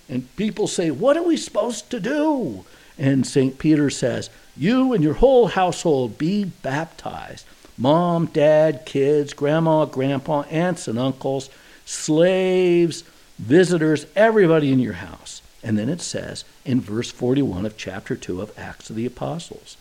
And 0.10 0.34
people 0.38 0.68
say, 0.68 0.92
What 0.92 1.18
are 1.18 1.24
we 1.24 1.38
supposed 1.38 1.90
to 1.92 2.00
do? 2.00 2.66
And 2.98 3.26
St. 3.26 3.60
Peter 3.60 3.90
says, 3.90 4.30
You 4.56 4.94
and 4.94 5.04
your 5.04 5.16
whole 5.16 5.48
household 5.48 6.18
be 6.18 6.46
baptized 6.46 7.46
mom, 7.78 8.26
dad, 8.28 8.86
kids, 8.86 9.34
grandma, 9.34 9.86
grandpa, 9.86 10.42
aunts 10.50 10.88
and 10.88 10.98
uncles, 10.98 11.50
slaves, 11.86 13.04
visitors, 13.38 14.08
everybody 14.16 14.72
in 14.72 14.80
your 14.80 14.94
house. 14.94 15.44
And 15.64 15.78
then 15.78 15.90
it 15.90 16.02
says 16.02 16.44
in 16.66 16.82
verse 16.82 17.12
41 17.12 17.66
of 17.66 17.78
chapter 17.78 18.16
2 18.16 18.42
of 18.42 18.58
Acts 18.58 18.90
of 18.90 18.96
the 18.96 19.06
Apostles 19.06 19.78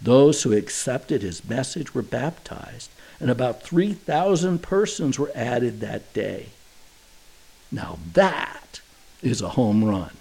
those 0.00 0.42
who 0.42 0.52
accepted 0.52 1.22
his 1.22 1.48
message 1.48 1.94
were 1.94 2.02
baptized, 2.02 2.90
and 3.18 3.30
about 3.30 3.62
3,000 3.62 4.62
persons 4.62 5.18
were 5.18 5.32
added 5.34 5.80
that 5.80 6.12
day. 6.12 6.48
Now 7.72 7.98
that 8.12 8.80
is 9.22 9.40
a 9.40 9.50
home 9.50 9.84
run. 9.84 10.12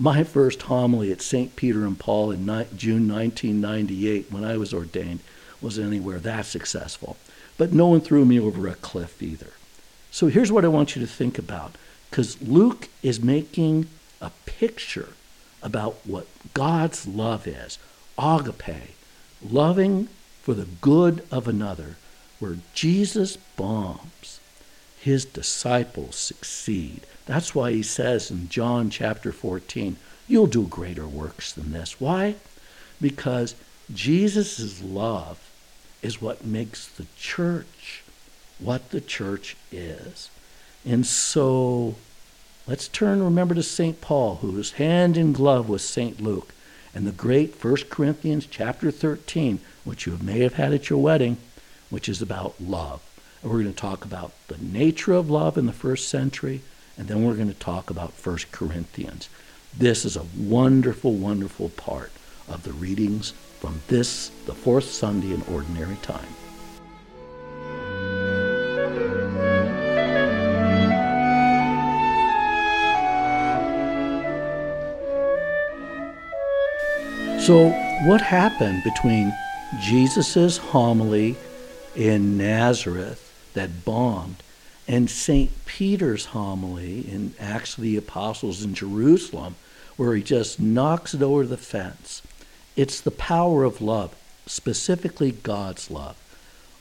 My 0.00 0.22
first 0.22 0.62
homily 0.62 1.10
at 1.10 1.20
St. 1.20 1.56
Peter 1.56 1.84
and 1.84 1.98
Paul 1.98 2.30
in 2.30 2.46
June 2.76 3.08
1998, 3.08 4.30
when 4.30 4.44
I 4.44 4.56
was 4.56 4.72
ordained, 4.72 5.18
was 5.60 5.76
anywhere 5.76 6.20
that 6.20 6.46
successful. 6.46 7.16
But 7.56 7.72
no 7.72 7.88
one 7.88 8.00
threw 8.00 8.24
me 8.24 8.38
over 8.38 8.68
a 8.68 8.76
cliff 8.76 9.20
either. 9.20 9.50
So 10.12 10.28
here's 10.28 10.52
what 10.52 10.64
I 10.64 10.68
want 10.68 10.94
you 10.94 11.02
to 11.02 11.08
think 11.08 11.36
about 11.36 11.74
because 12.10 12.40
Luke 12.40 12.88
is 13.02 13.20
making 13.20 13.88
a 14.20 14.30
picture 14.46 15.10
about 15.62 15.96
what 16.04 16.28
God's 16.54 17.06
love 17.06 17.46
is 17.46 17.78
agape, 18.16 18.94
loving 19.42 20.08
for 20.42 20.54
the 20.54 20.68
good 20.80 21.24
of 21.30 21.48
another, 21.48 21.96
where 22.38 22.58
Jesus 22.72 23.36
bombs, 23.56 24.37
his 25.08 25.24
disciples 25.24 26.16
succeed. 26.16 27.00
That's 27.24 27.54
why 27.54 27.72
he 27.72 27.82
says 27.82 28.30
in 28.30 28.48
John 28.50 28.90
chapter 28.90 29.32
14, 29.32 29.96
You'll 30.26 30.46
do 30.46 30.66
greater 30.66 31.08
works 31.08 31.50
than 31.52 31.72
this. 31.72 31.98
Why? 31.98 32.34
Because 33.00 33.54
Jesus' 33.92 34.82
love 34.82 35.50
is 36.02 36.20
what 36.20 36.44
makes 36.44 36.86
the 36.86 37.06
church 37.16 38.02
what 38.58 38.90
the 38.90 39.00
church 39.00 39.56
is. 39.72 40.28
And 40.84 41.06
so 41.06 41.94
let's 42.66 42.88
turn, 42.88 43.22
remember, 43.22 43.54
to 43.54 43.62
St. 43.62 44.00
Paul, 44.00 44.36
who 44.36 44.52
was 44.52 44.72
hand 44.72 45.16
in 45.16 45.32
glove 45.32 45.68
with 45.68 45.80
St. 45.80 46.20
Luke 46.20 46.52
and 46.94 47.06
the 47.06 47.12
great 47.12 47.64
1 47.64 47.76
Corinthians 47.88 48.46
chapter 48.46 48.90
13, 48.90 49.60
which 49.84 50.06
you 50.06 50.18
may 50.20 50.40
have 50.40 50.54
had 50.54 50.74
at 50.74 50.90
your 50.90 50.98
wedding, 50.98 51.38
which 51.88 52.08
is 52.08 52.20
about 52.20 52.60
love. 52.60 53.07
We're 53.42 53.62
going 53.62 53.72
to 53.72 53.72
talk 53.72 54.04
about 54.04 54.32
the 54.48 54.58
nature 54.58 55.12
of 55.12 55.30
love 55.30 55.56
in 55.56 55.66
the 55.66 55.72
first 55.72 56.08
century, 56.08 56.62
and 56.96 57.06
then 57.06 57.24
we're 57.24 57.36
going 57.36 57.52
to 57.52 57.58
talk 57.58 57.88
about 57.88 58.10
1 58.10 58.38
Corinthians. 58.50 59.28
This 59.76 60.04
is 60.04 60.16
a 60.16 60.26
wonderful, 60.36 61.12
wonderful 61.14 61.68
part 61.68 62.10
of 62.48 62.64
the 62.64 62.72
readings 62.72 63.32
from 63.60 63.80
this, 63.86 64.32
the 64.46 64.54
fourth 64.54 64.90
Sunday 64.90 65.32
in 65.32 65.42
Ordinary 65.42 65.96
Time. 66.02 66.26
So, 77.40 77.70
what 78.04 78.20
happened 78.20 78.82
between 78.82 79.32
Jesus' 79.80 80.56
homily 80.56 81.36
in 81.94 82.36
Nazareth 82.36 83.27
that 83.54 83.84
bombed 83.84 84.42
and 84.88 85.10
St. 85.10 85.50
Peter's 85.66 86.26
homily 86.26 87.00
in 87.00 87.34
Acts 87.38 87.76
of 87.76 87.82
the 87.82 87.98
Apostles 87.98 88.64
in 88.64 88.72
Jerusalem, 88.72 89.56
where 89.98 90.14
he 90.14 90.22
just 90.22 90.58
knocks 90.58 91.12
it 91.12 91.22
over 91.22 91.46
the 91.46 91.58
fence? 91.58 92.22
It's 92.74 93.00
the 93.00 93.10
power 93.10 93.64
of 93.64 93.82
love, 93.82 94.16
specifically 94.46 95.32
God's 95.32 95.90
love. 95.90 96.16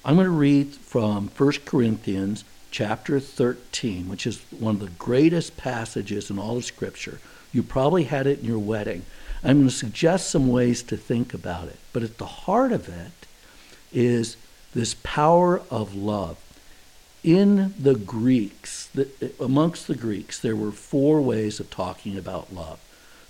I'm 0.06 0.16
going 0.16 0.26
to 0.26 0.32
read 0.32 0.74
from 0.76 1.30
1 1.36 1.52
Corinthians 1.66 2.46
chapter 2.72 3.20
13, 3.20 4.08
which 4.08 4.26
is 4.26 4.40
one 4.52 4.76
of 4.76 4.82
the 4.82 4.88
greatest 4.92 5.58
passages 5.58 6.30
in 6.30 6.40
all 6.40 6.58
of 6.58 6.64
Scripture. 6.64 7.20
You 7.52 7.62
probably 7.62 8.06
had 8.06 8.26
it 8.26 8.40
in 8.40 8.46
your 8.46 8.60
wedding. 8.60 9.06
I'm 9.44 9.58
going 9.58 9.70
to 9.70 9.74
suggest 9.74 10.30
some 10.30 10.48
ways 10.48 10.82
to 10.84 10.96
think 10.96 11.34
about 11.34 11.68
it. 11.68 11.78
But 11.92 12.04
at 12.04 12.20
the 12.20 12.26
heart 12.26 12.72
of 12.72 12.88
it 12.88 13.12
is 13.92 14.38
this 14.74 14.96
power 15.04 15.62
of 15.70 15.94
love. 15.94 16.38
In 17.24 17.74
the 17.80 17.96
Greeks, 17.96 18.88
the, 18.94 19.10
amongst 19.40 19.88
the 19.88 19.96
Greeks, 19.96 20.40
there 20.40 20.56
were 20.56 20.72
four 20.72 21.22
ways 21.22 21.60
of 21.60 21.70
talking 21.70 22.18
about 22.18 22.54
love 22.54 22.80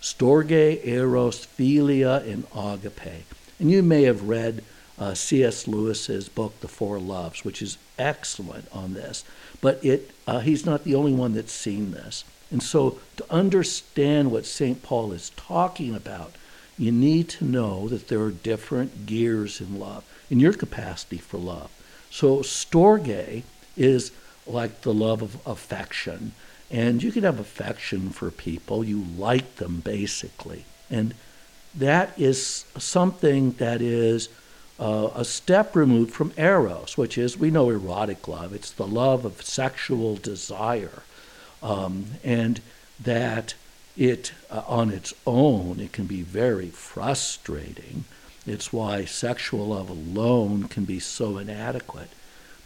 storge, 0.01 0.85
eros, 0.85 1.45
philia, 1.45 2.25
and 2.27 2.45
agape. 2.55 3.25
And 3.59 3.71
you 3.71 3.81
may 3.81 4.03
have 4.03 4.23
read 4.23 4.63
uh, 4.99 5.13
C.S. 5.13 5.67
Lewis's 5.67 6.29
book, 6.29 6.59
The 6.59 6.67
Four 6.67 6.99
Loves, 6.99 7.43
which 7.43 7.61
is 7.61 7.77
excellent 7.97 8.67
on 8.71 8.93
this. 8.93 9.23
But 9.61 9.83
it, 9.83 10.11
uh, 10.25 10.39
he's 10.39 10.65
not 10.65 10.83
the 10.83 10.95
only 10.95 11.13
one 11.13 11.33
that's 11.33 11.51
seen 11.51 11.91
this. 11.91 12.23
And 12.51 12.63
so, 12.63 12.99
to 13.17 13.25
understand 13.29 14.31
what 14.31 14.45
St. 14.45 14.81
Paul 14.81 15.11
is 15.11 15.31
talking 15.31 15.93
about, 15.93 16.33
you 16.77 16.91
need 16.91 17.27
to 17.29 17.45
know 17.45 17.87
that 17.89 18.07
there 18.07 18.21
are 18.21 18.31
different 18.31 19.05
gears 19.05 19.59
in 19.59 19.79
love, 19.79 20.05
in 20.29 20.39
your 20.39 20.53
capacity 20.53 21.17
for 21.17 21.37
love. 21.37 21.71
So, 22.09 22.37
storge 22.37 23.43
is 23.77 24.11
like 24.45 24.81
the 24.81 24.93
love 24.93 25.21
of 25.21 25.37
affection. 25.45 26.33
And 26.69 27.01
you 27.01 27.11
can 27.11 27.23
have 27.23 27.39
affection 27.39 28.09
for 28.09 28.29
people, 28.31 28.83
you 28.83 29.05
like 29.17 29.55
them 29.55 29.79
basically. 29.79 30.65
And 30.89 31.13
that 31.75 32.19
is 32.19 32.65
something 32.77 33.51
that 33.53 33.81
is 33.81 34.29
uh, 34.79 35.09
a 35.15 35.23
step 35.23 35.75
removed 35.75 36.13
from 36.13 36.33
eros, 36.37 36.97
which 36.97 37.17
is, 37.17 37.37
we 37.37 37.51
know 37.51 37.69
erotic 37.69 38.27
love, 38.27 38.53
it's 38.53 38.71
the 38.71 38.87
love 38.87 39.25
of 39.25 39.41
sexual 39.41 40.15
desire. 40.15 41.03
Um, 41.63 42.05
and 42.23 42.61
that 42.99 43.55
it, 43.95 44.33
uh, 44.51 44.63
on 44.67 44.91
its 44.91 45.13
own, 45.25 45.79
it 45.79 45.91
can 45.91 46.05
be 46.05 46.21
very 46.21 46.69
frustrating. 46.69 48.05
It's 48.45 48.71
why 48.71 49.05
sexual 49.05 49.67
love 49.67 49.89
alone 49.89 50.67
can 50.67 50.85
be 50.85 50.99
so 50.99 51.37
inadequate. 51.37 52.09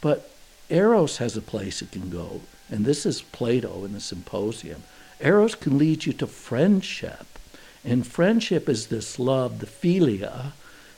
But 0.01 0.30
Eros 0.71 1.17
has 1.17 1.37
a 1.37 1.41
place 1.41 1.81
it 1.81 1.91
can 1.91 2.09
go 2.09 2.41
and 2.71 2.85
this 2.85 3.05
is 3.05 3.21
Plato 3.21 3.83
in 3.83 3.91
the 3.91 3.99
Symposium, 3.99 4.83
Eros 5.19 5.53
can 5.55 5.77
lead 5.77 6.05
you 6.05 6.13
to 6.13 6.25
friendship. 6.25 7.27
And 7.83 8.07
friendship 8.07 8.69
is 8.69 8.87
this 8.87 9.19
love, 9.19 9.59
the 9.59 9.65
philia, 9.65 10.53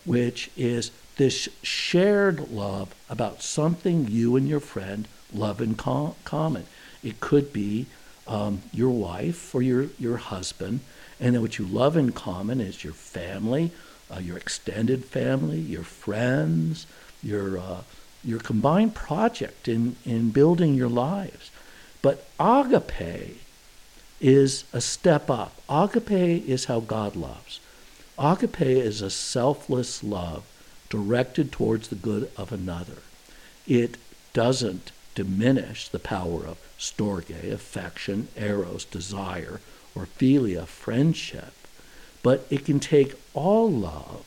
which 0.05 0.51
is 0.55 0.91
this 1.17 1.49
shared 1.63 2.51
love 2.51 2.93
about 3.09 3.41
something 3.41 4.07
you 4.07 4.35
and 4.35 4.47
your 4.47 4.59
friend 4.59 5.07
love 5.33 5.59
in 5.61 5.75
com- 5.75 6.15
common. 6.23 6.65
It 7.03 7.19
could 7.19 7.51
be 7.51 7.87
um, 8.27 8.61
your 8.71 8.91
wife 8.91 9.53
or 9.55 9.61
your, 9.61 9.87
your 9.97 10.17
husband, 10.17 10.81
and 11.19 11.33
then 11.33 11.41
what 11.41 11.57
you 11.57 11.65
love 11.65 11.97
in 11.97 12.11
common 12.11 12.61
is 12.61 12.83
your 12.83 12.93
family, 12.93 13.71
uh, 14.13 14.19
your 14.19 14.37
extended 14.37 15.05
family, 15.05 15.59
your 15.59 15.83
friends, 15.83 16.85
your, 17.23 17.57
uh, 17.57 17.81
your 18.23 18.39
combined 18.39 18.95
project 18.95 19.67
in, 19.67 19.95
in 20.05 20.31
building 20.31 20.75
your 20.75 20.89
lives. 20.89 21.51
But 22.01 22.25
agape 22.39 23.39
is 24.21 24.63
a 24.73 24.81
step 24.81 25.29
up. 25.29 25.61
Agape 25.69 26.47
is 26.47 26.65
how 26.65 26.79
God 26.79 27.15
loves. 27.15 27.59
Agape 28.17 28.61
is 28.61 29.01
a 29.01 29.09
selfless 29.09 30.03
love 30.03 30.43
directed 30.89 31.51
towards 31.51 31.87
the 31.87 31.95
good 31.95 32.31
of 32.37 32.51
another. 32.51 32.99
It 33.67 33.97
doesn't 34.33 34.91
diminish 35.15 35.89
the 35.89 35.99
power 35.99 36.45
of 36.45 36.57
storge, 36.77 37.51
affection, 37.51 38.27
eros, 38.35 38.85
desire, 38.85 39.59
or 39.95 40.05
philia, 40.05 40.65
friendship, 40.65 41.53
but 42.21 42.45
it 42.49 42.65
can 42.65 42.79
take 42.79 43.15
all 43.33 43.71
love 43.71 44.25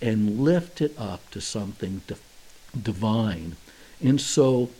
and 0.00 0.40
lift 0.40 0.80
it 0.80 0.94
up 0.98 1.28
to 1.30 1.40
something 1.40 2.02
divine. 2.80 3.56
And 4.02 4.20
so 4.20 4.70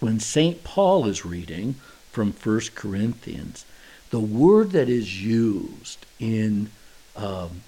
when 0.00 0.20
St. 0.20 0.64
Paul 0.64 1.06
is 1.06 1.24
reading 1.24 1.74
from 2.12 2.32
1 2.32 2.60
Corinthians, 2.74 3.64
the 4.10 4.20
word 4.20 4.70
that 4.70 4.88
is 4.88 5.22
used 5.22 6.06
in 6.18 6.70
um, 7.16 7.62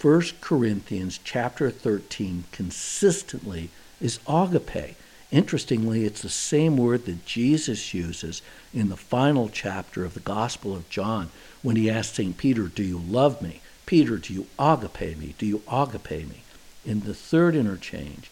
1 0.00 0.22
Corinthians 0.40 1.20
chapter 1.22 1.70
13 1.70 2.44
consistently 2.52 3.70
is 4.00 4.18
agape. 4.28 4.96
Interestingly, 5.30 6.04
it's 6.04 6.22
the 6.22 6.28
same 6.28 6.76
word 6.76 7.04
that 7.06 7.26
Jesus 7.26 7.92
uses 7.94 8.42
in 8.72 8.88
the 8.88 8.96
final 8.96 9.48
chapter 9.48 10.04
of 10.04 10.14
the 10.14 10.20
Gospel 10.20 10.74
of 10.74 10.88
John 10.88 11.30
when 11.62 11.76
he 11.76 11.90
asks 11.90 12.16
St. 12.16 12.36
Peter, 12.36 12.68
Do 12.68 12.82
you 12.82 12.98
love 12.98 13.42
me? 13.42 13.60
Peter, 13.86 14.18
do 14.18 14.32
you 14.32 14.46
agape 14.58 15.16
me? 15.16 15.34
Do 15.38 15.46
you 15.46 15.62
agape 15.70 16.28
me? 16.28 16.42
In 16.84 17.00
the 17.00 17.14
third 17.14 17.54
interchange, 17.56 18.30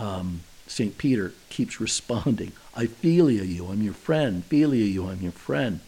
um, 0.00 0.40
St. 0.66 0.96
Peter 0.96 1.32
keeps 1.48 1.80
responding, 1.80 2.52
I 2.74 2.86
philia 2.86 3.46
you, 3.46 3.66
I'm 3.66 3.82
your 3.82 3.94
friend. 3.94 4.48
Philia 4.48 4.90
you, 4.90 5.08
I'm 5.08 5.20
your 5.20 5.32
friend. 5.32 5.80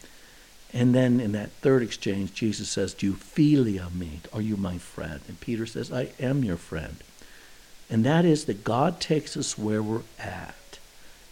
And 0.73 0.93
then 0.93 1.19
in 1.19 1.31
that 1.33 1.51
third 1.61 1.83
exchange, 1.83 2.33
Jesus 2.33 2.69
says, 2.69 2.93
Do 2.93 3.05
you 3.07 3.13
philia 3.13 3.93
me? 3.93 4.21
Are 4.33 4.41
you 4.41 4.57
my 4.57 4.77
friend? 4.77 5.21
And 5.27 5.39
Peter 5.39 5.65
says, 5.65 5.91
I 5.91 6.09
am 6.19 6.43
your 6.43 6.57
friend. 6.57 6.97
And 7.89 8.03
that 8.05 8.25
is 8.25 8.45
that 8.45 8.63
God 8.63 8.99
takes 8.99 9.37
us 9.37 9.57
where 9.57 9.83
we're 9.83 10.01
at, 10.17 10.79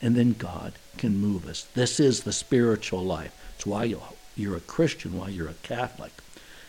and 0.01 0.15
then 0.15 0.33
God 0.33 0.73
can 0.97 1.17
move 1.17 1.47
us. 1.47 1.67
This 1.73 2.00
is 2.00 2.21
the 2.21 2.33
spiritual 2.33 3.03
life. 3.03 3.35
It's 3.55 3.65
why 3.65 3.95
you're 4.35 4.57
a 4.57 4.61
Christian, 4.61 5.17
why 5.17 5.29
you're 5.29 5.50
a 5.50 5.55
Catholic. 5.63 6.11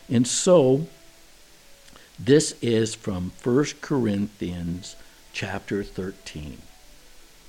And 0.08 0.26
so, 0.26 0.86
this 2.18 2.56
is 2.62 2.94
from 2.94 3.32
1 3.42 3.64
Corinthians 3.80 4.96
chapter 5.32 5.82
13. 5.82 6.58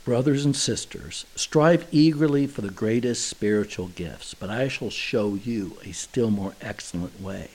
Brothers 0.05 0.45
and 0.45 0.55
sisters, 0.55 1.25
strive 1.35 1.85
eagerly 1.91 2.47
for 2.47 2.61
the 2.61 2.71
greatest 2.71 3.27
spiritual 3.27 3.87
gifts, 3.87 4.33
but 4.33 4.49
I 4.49 4.69
shall 4.69 4.89
show 4.89 5.35
you 5.35 5.77
a 5.83 5.91
still 5.91 6.31
more 6.31 6.55
excellent 6.61 7.21
way. 7.21 7.49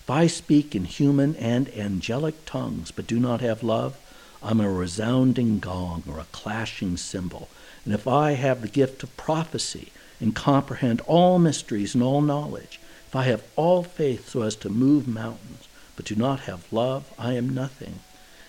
If 0.00 0.10
I 0.10 0.26
speak 0.26 0.74
in 0.74 0.84
human 0.84 1.34
and 1.36 1.72
angelic 1.74 2.44
tongues, 2.44 2.90
but 2.90 3.06
do 3.06 3.18
not 3.18 3.40
have 3.40 3.62
love, 3.62 3.96
I'm 4.42 4.60
a 4.60 4.70
resounding 4.70 5.58
gong 5.58 6.02
or 6.06 6.18
a 6.18 6.26
clashing 6.32 6.98
cymbal. 6.98 7.48
And 7.86 7.94
if 7.94 8.06
I 8.06 8.32
have 8.32 8.60
the 8.60 8.68
gift 8.68 9.02
of 9.02 9.16
prophecy 9.16 9.90
and 10.20 10.34
comprehend 10.34 11.00
all 11.06 11.38
mysteries 11.38 11.94
and 11.94 12.02
all 12.02 12.20
knowledge, 12.20 12.78
if 13.06 13.16
I 13.16 13.22
have 13.24 13.42
all 13.56 13.82
faith 13.82 14.28
so 14.28 14.42
as 14.42 14.56
to 14.56 14.68
move 14.68 15.08
mountains, 15.08 15.66
but 15.96 16.04
do 16.04 16.14
not 16.14 16.40
have 16.40 16.70
love, 16.72 17.10
I 17.18 17.34
am 17.34 17.54
nothing. 17.54 18.00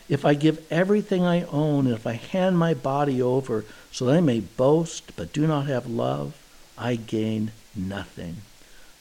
If 0.10 0.26
I 0.26 0.34
give 0.34 0.66
everything 0.70 1.24
I 1.24 1.44
own, 1.44 1.88
and 1.88 1.96
if 1.96 2.06
I 2.06 2.14
hand 2.14 2.58
my 2.58 2.74
body 2.74 3.22
over 3.22 3.64
so 3.92 4.06
that 4.06 4.16
I 4.16 4.22
may 4.22 4.42
boast, 4.42 5.16
but 5.16 5.32
do 5.32 5.48
not 5.48 5.68
have 5.68 5.88
love, 5.88 6.36
I 6.78 6.96
gain 6.96 7.52
nothing. 7.76 8.38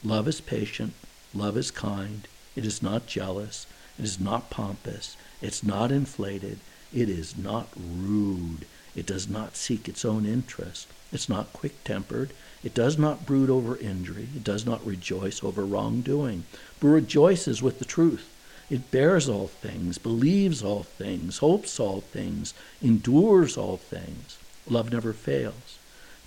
Love 0.05 0.29
is 0.29 0.41
patient, 0.41 0.95
love 1.35 1.57
is 1.57 1.71
kind, 1.71 2.29
it 2.55 2.65
is 2.65 2.83
not 2.83 3.07
jealous, 3.07 3.67
it 3.99 4.05
is 4.05 4.21
not 4.21 4.51
pompous, 4.51 5.17
it's 5.41 5.63
not 5.63 5.91
inflated, 5.91 6.59
it 6.95 7.09
is 7.09 7.37
not 7.37 7.69
rude, 7.77 8.67
it 8.95 9.07
does 9.07 9.29
not 9.29 9.57
seek 9.57 9.89
its 9.89 10.05
own 10.05 10.25
interest, 10.27 10.87
it's 11.13 11.29
not 11.29 11.53
quick 11.53 11.83
tempered, 11.85 12.31
it 12.63 12.75
does 12.75 12.97
not 12.97 13.27
brood 13.27 13.51
over 13.51 13.77
injury, 13.77 14.29
it 14.37 14.45
does 14.45 14.65
not 14.65 14.87
rejoice 14.87 15.43
over 15.43 15.65
wrongdoing, 15.65 16.45
but 16.79 16.89
rejoices 16.89 17.63
with 17.63 17.79
the 17.79 17.85
truth. 17.85 18.32
It 18.73 18.91
bears 18.91 19.29
all 19.29 19.49
things, 19.49 19.99
believes 19.99 20.63
all 20.63 20.83
things, 20.83 21.37
hopes 21.39 21.79
all 21.79 22.01
things, 22.01 22.55
endures 22.81 23.59
all 23.59 23.77
things. 23.77 24.39
Love 24.67 24.91
never 24.91 25.13
fails. 25.13 25.79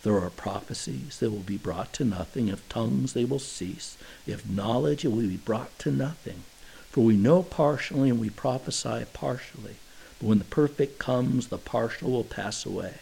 There 0.03 0.19
are 0.19 0.29
prophecies, 0.29 1.17
that 1.17 1.31
will 1.31 1.39
be 1.39 1.57
brought 1.57 1.91
to 1.93 2.05
nothing. 2.05 2.49
If 2.49 2.69
tongues, 2.69 3.13
they 3.13 3.25
will 3.25 3.39
cease. 3.39 3.97
If 4.27 4.47
knowledge, 4.47 5.03
it 5.03 5.07
will 5.07 5.27
be 5.27 5.37
brought 5.37 5.79
to 5.79 5.91
nothing. 5.91 6.43
For 6.91 7.03
we 7.03 7.15
know 7.15 7.41
partially 7.41 8.11
and 8.11 8.19
we 8.19 8.29
prophesy 8.29 9.05
partially. 9.11 9.77
But 10.19 10.27
when 10.27 10.37
the 10.37 10.43
perfect 10.43 10.99
comes, 10.99 11.47
the 11.47 11.57
partial 11.57 12.11
will 12.11 12.23
pass 12.23 12.63
away. 12.63 12.99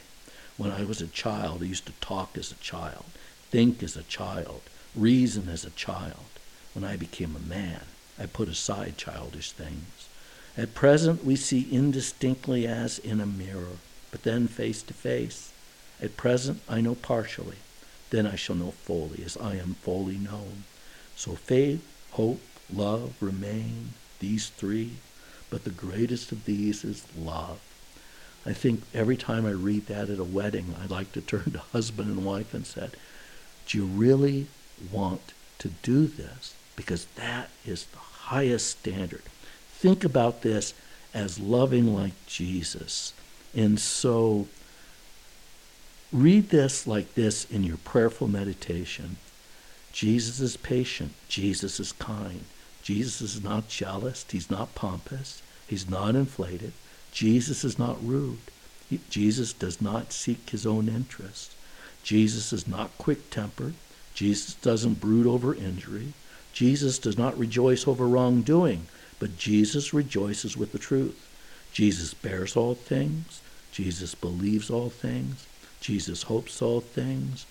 When 0.55 0.71
I 0.71 0.85
was 0.85 1.01
a 1.01 1.07
child, 1.07 1.63
I 1.63 1.65
used 1.65 1.87
to 1.87 1.99
talk 1.99 2.37
as 2.37 2.53
a 2.53 2.63
child, 2.63 3.03
think 3.51 3.83
as 3.83 3.97
a 3.97 4.03
child, 4.03 4.61
reason 4.95 5.49
as 5.49 5.65
a 5.65 5.71
child. 5.71 6.31
When 6.73 6.85
I 6.85 6.95
became 6.95 7.35
a 7.35 7.39
man, 7.39 7.81
I 8.19 8.25
put 8.25 8.47
aside 8.47 8.97
childish 8.97 9.51
things. 9.51 10.07
At 10.55 10.75
present, 10.75 11.25
we 11.25 11.35
see 11.35 11.67
indistinctly 11.71 12.67
as 12.67 12.99
in 12.99 13.19
a 13.19 13.25
mirror, 13.25 13.77
but 14.11 14.23
then 14.23 14.47
face 14.47 14.83
to 14.83 14.93
face. 14.93 15.51
At 16.01 16.17
present, 16.17 16.61
I 16.69 16.81
know 16.81 16.95
partially. 16.95 17.57
Then 18.11 18.27
I 18.27 18.35
shall 18.35 18.55
know 18.55 18.71
fully, 18.71 19.23
as 19.25 19.35
I 19.37 19.55
am 19.55 19.75
fully 19.81 20.17
known. 20.17 20.65
So 21.15 21.33
faith, 21.35 21.83
hope, 22.11 22.41
love 22.71 23.15
remain, 23.19 23.93
these 24.19 24.49
three, 24.49 24.97
but 25.49 25.63
the 25.63 25.71
greatest 25.71 26.31
of 26.31 26.45
these 26.45 26.83
is 26.83 27.03
love. 27.17 27.59
I 28.45 28.53
think 28.53 28.83
every 28.93 29.17
time 29.17 29.45
I 29.45 29.51
read 29.51 29.87
that 29.87 30.09
at 30.09 30.19
a 30.19 30.23
wedding, 30.23 30.75
I 30.81 30.85
like 30.85 31.11
to 31.13 31.21
turn 31.21 31.51
to 31.51 31.59
husband 31.71 32.09
and 32.09 32.25
wife 32.25 32.53
and 32.53 32.65
say, 32.65 32.89
Do 33.67 33.77
you 33.77 33.85
really 33.85 34.47
want 34.91 35.33
to 35.59 35.69
do 35.81 36.07
this? 36.07 36.53
Because 36.75 37.05
that 37.15 37.49
is 37.65 37.85
the 37.85 37.97
highest 37.97 38.79
standard. 38.79 39.23
Think 39.73 40.03
about 40.03 40.41
this 40.41 40.73
as 41.13 41.39
loving 41.39 41.93
like 41.93 42.13
Jesus. 42.25 43.13
And 43.55 43.79
so 43.79 44.47
read 46.11 46.49
this 46.49 46.87
like 46.87 47.13
this 47.15 47.49
in 47.51 47.63
your 47.63 47.77
prayerful 47.77 48.27
meditation. 48.27 49.17
Jesus 49.91 50.39
is 50.39 50.57
patient. 50.57 51.13
Jesus 51.27 51.79
is 51.79 51.91
kind. 51.91 52.45
Jesus 52.81 53.21
is 53.21 53.43
not 53.43 53.67
jealous. 53.67 54.25
He's 54.29 54.49
not 54.49 54.75
pompous. 54.75 55.41
He's 55.67 55.89
not 55.89 56.15
inflated. 56.15 56.73
Jesus 57.11 57.63
is 57.63 57.77
not 57.77 58.03
rude. 58.05 58.39
He, 58.89 58.99
Jesus 59.09 59.53
does 59.53 59.81
not 59.81 60.11
seek 60.11 60.49
his 60.49 60.65
own 60.65 60.89
interest. 60.89 61.53
Jesus 62.03 62.51
is 62.51 62.67
not 62.67 62.97
quick 62.97 63.29
tempered. 63.29 63.75
Jesus 64.13 64.55
doesn't 64.55 64.99
brood 64.99 65.25
over 65.25 65.55
injury. 65.55 66.13
Jesus 66.53 66.99
does 66.99 67.17
not 67.17 67.37
rejoice 67.37 67.87
over 67.87 68.07
wrongdoing, 68.07 68.87
but 69.19 69.37
Jesus 69.37 69.93
rejoices 69.93 70.55
with 70.55 70.71
the 70.71 70.79
truth. 70.79 71.27
Jesus 71.73 72.13
bears 72.13 72.55
all 72.55 72.75
things. 72.75 73.41
Jesus 73.71 74.13
believes 74.13 74.69
all 74.69 74.89
things. 74.89 75.47
Jesus 75.81 76.23
hopes 76.23 76.61
all 76.61 76.79
things. 76.79 77.45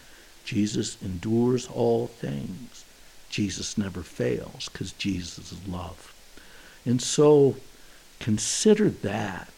Jesus 0.44 0.96
endures 1.02 1.66
all 1.68 2.06
things. 2.06 2.84
Jesus 3.28 3.76
never 3.76 4.02
fails 4.02 4.68
because 4.72 4.92
Jesus 4.92 5.52
is 5.52 5.66
love. 5.66 6.14
And 6.84 7.02
so 7.02 7.56
consider 8.20 8.88
that 8.88 9.48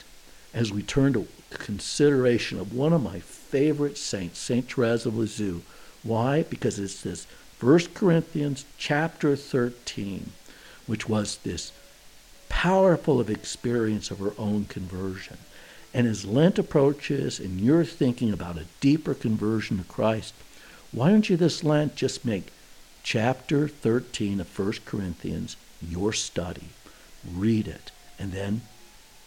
as 0.55 0.73
we 0.73 0.83
turn 0.83 1.13
to 1.13 1.27
consideration 1.51 2.59
of 2.59 2.75
one 2.75 2.93
of 2.93 3.03
my 3.03 3.19
favorite 3.21 3.99
saints, 3.99 4.39
Saint 4.39 4.71
Therese 4.71 5.07
of 5.07 5.17
Lisieux. 5.17 5.63
Why? 6.03 6.43
Because 6.43 6.79
it's 6.79 7.03
this 7.03 7.27
1 7.65 7.79
Corinthians 7.95 8.67
chapter 8.77 9.35
13, 9.35 10.33
which 10.87 11.09
was 11.09 11.39
this 11.39 11.73
powerful 12.51 13.19
of 13.19 13.31
experience 13.31 14.11
of 14.11 14.19
her 14.19 14.35
own 14.37 14.67
conversion. 14.67 15.39
And 15.95 16.07
as 16.07 16.27
Lent 16.27 16.59
approaches 16.59 17.41
and 17.41 17.59
you're 17.59 17.87
thinking 17.87 18.35
about 18.35 18.59
a 18.59 18.67
deeper 18.81 19.15
conversion 19.15 19.79
to 19.79 19.85
Christ, 19.85 20.35
why 20.93 21.09
don't 21.09 21.31
you 21.31 21.39
this 21.39 21.65
Lent 21.65 21.97
just 21.97 22.27
make 22.27 22.53
chapter 23.03 23.67
13 23.67 24.41
of 24.41 24.59
1 24.59 24.73
Corinthians 24.85 25.57
your 25.81 26.13
study? 26.13 26.69
Read 27.27 27.67
it 27.67 27.93
and 28.19 28.33
then 28.33 28.61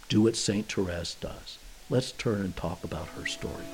do 0.10 0.22
what 0.22 0.36
St. 0.36 0.72
Therese 0.72 1.16
does. 1.16 1.58
Let's 1.90 2.12
turn 2.12 2.42
and 2.42 2.56
talk 2.56 2.84
about 2.84 3.08
her 3.08 3.26
story. 3.26 3.66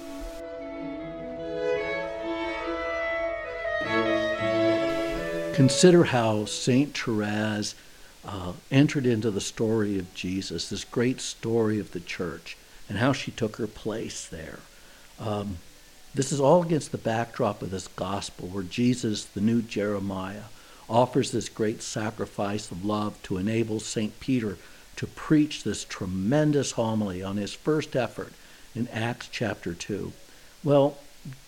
Consider 5.53 6.05
how 6.05 6.45
St. 6.45 6.97
Therese 6.97 7.75
uh, 8.25 8.53
entered 8.71 9.05
into 9.05 9.29
the 9.29 9.39
story 9.39 9.99
of 9.99 10.11
Jesus, 10.15 10.67
this 10.67 10.83
great 10.83 11.21
story 11.21 11.79
of 11.79 11.91
the 11.91 11.99
church, 11.99 12.57
and 12.89 12.97
how 12.97 13.13
she 13.13 13.29
took 13.29 13.57
her 13.57 13.67
place 13.67 14.27
there. 14.27 14.57
Um, 15.19 15.59
this 16.15 16.31
is 16.31 16.39
all 16.39 16.63
against 16.63 16.91
the 16.91 16.97
backdrop 16.97 17.61
of 17.61 17.69
this 17.69 17.87
gospel 17.87 18.47
where 18.47 18.63
Jesus, 18.63 19.25
the 19.25 19.41
new 19.41 19.61
Jeremiah, 19.61 20.45
offers 20.89 21.29
this 21.29 21.49
great 21.49 21.83
sacrifice 21.83 22.71
of 22.71 22.83
love 22.83 23.21
to 23.21 23.37
enable 23.37 23.79
St. 23.79 24.19
Peter 24.19 24.57
to 24.95 25.05
preach 25.05 25.63
this 25.63 25.85
tremendous 25.85 26.71
homily 26.71 27.21
on 27.21 27.37
his 27.37 27.53
first 27.53 27.95
effort 27.95 28.33
in 28.73 28.87
Acts 28.87 29.29
chapter 29.31 29.75
2. 29.75 30.13
Well, 30.63 30.97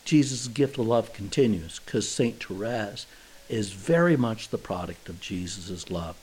Jesus' 0.03 0.47
gift 0.47 0.77
of 0.77 0.85
love 0.85 1.11
continues 1.11 1.79
because 1.79 2.07
St. 2.07 2.43
Therese 2.43 3.07
is 3.49 3.71
very 3.71 4.17
much 4.17 4.49
the 4.49 4.57
product 4.57 5.09
of 5.09 5.21
Jesus' 5.21 5.89
love 5.89 6.15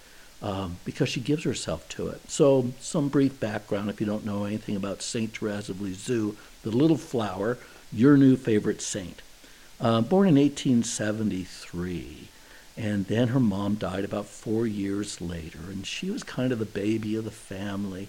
um, 0.43 0.79
because 0.85 1.09
she 1.09 1.21
gives 1.21 1.45
herself 1.45 1.89
to 1.91 2.09
it. 2.09 2.21
So, 2.29 2.73
some 2.81 3.09
brief 3.09 3.39
background 3.39 3.91
if 3.91 4.01
you 4.01 4.07
don't 4.07 4.27
know 4.27 4.45
anything 4.45 4.77
about 4.77 5.03
Saint 5.03 5.37
Therese 5.37 5.69
of 5.69 5.81
Lisieux, 5.81 6.37
the 6.63 6.71
little 6.71 6.97
flower, 6.97 7.59
your 7.93 8.17
new 8.17 8.37
favorite 8.37 8.83
saint. 8.83 9.23
Uh, 9.81 10.01
born 10.01 10.29
in 10.29 10.37
1873, 10.37 12.29
and 12.77 13.07
then 13.07 13.29
her 13.29 13.41
mom 13.41 13.75
died 13.75 14.05
about 14.05 14.27
four 14.27 14.67
years 14.67 15.21
later, 15.21 15.59
and 15.69 15.87
she 15.87 16.11
was 16.11 16.23
kind 16.23 16.53
of 16.53 16.59
the 16.59 16.65
baby 16.65 17.17
of 17.17 17.25
the 17.25 17.31
family. 17.31 18.09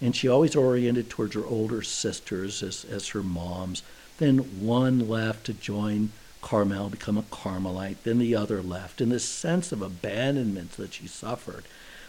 And 0.00 0.14
she 0.14 0.28
always 0.28 0.54
oriented 0.54 1.10
towards 1.10 1.34
her 1.34 1.44
older 1.44 1.82
sisters 1.82 2.62
as, 2.62 2.84
as 2.84 3.08
her 3.08 3.22
moms. 3.22 3.82
Then 4.18 4.38
one 4.64 5.08
left 5.08 5.46
to 5.46 5.52
join 5.52 6.12
Carmel, 6.42 6.88
become 6.88 7.18
a 7.18 7.22
Carmelite. 7.22 8.02
Then 8.04 8.18
the 8.18 8.34
other 8.34 8.62
left. 8.62 9.00
And 9.00 9.12
this 9.12 9.24
sense 9.24 9.72
of 9.72 9.82
abandonment 9.82 10.72
that 10.72 10.94
she 10.94 11.06
suffered 11.06 11.64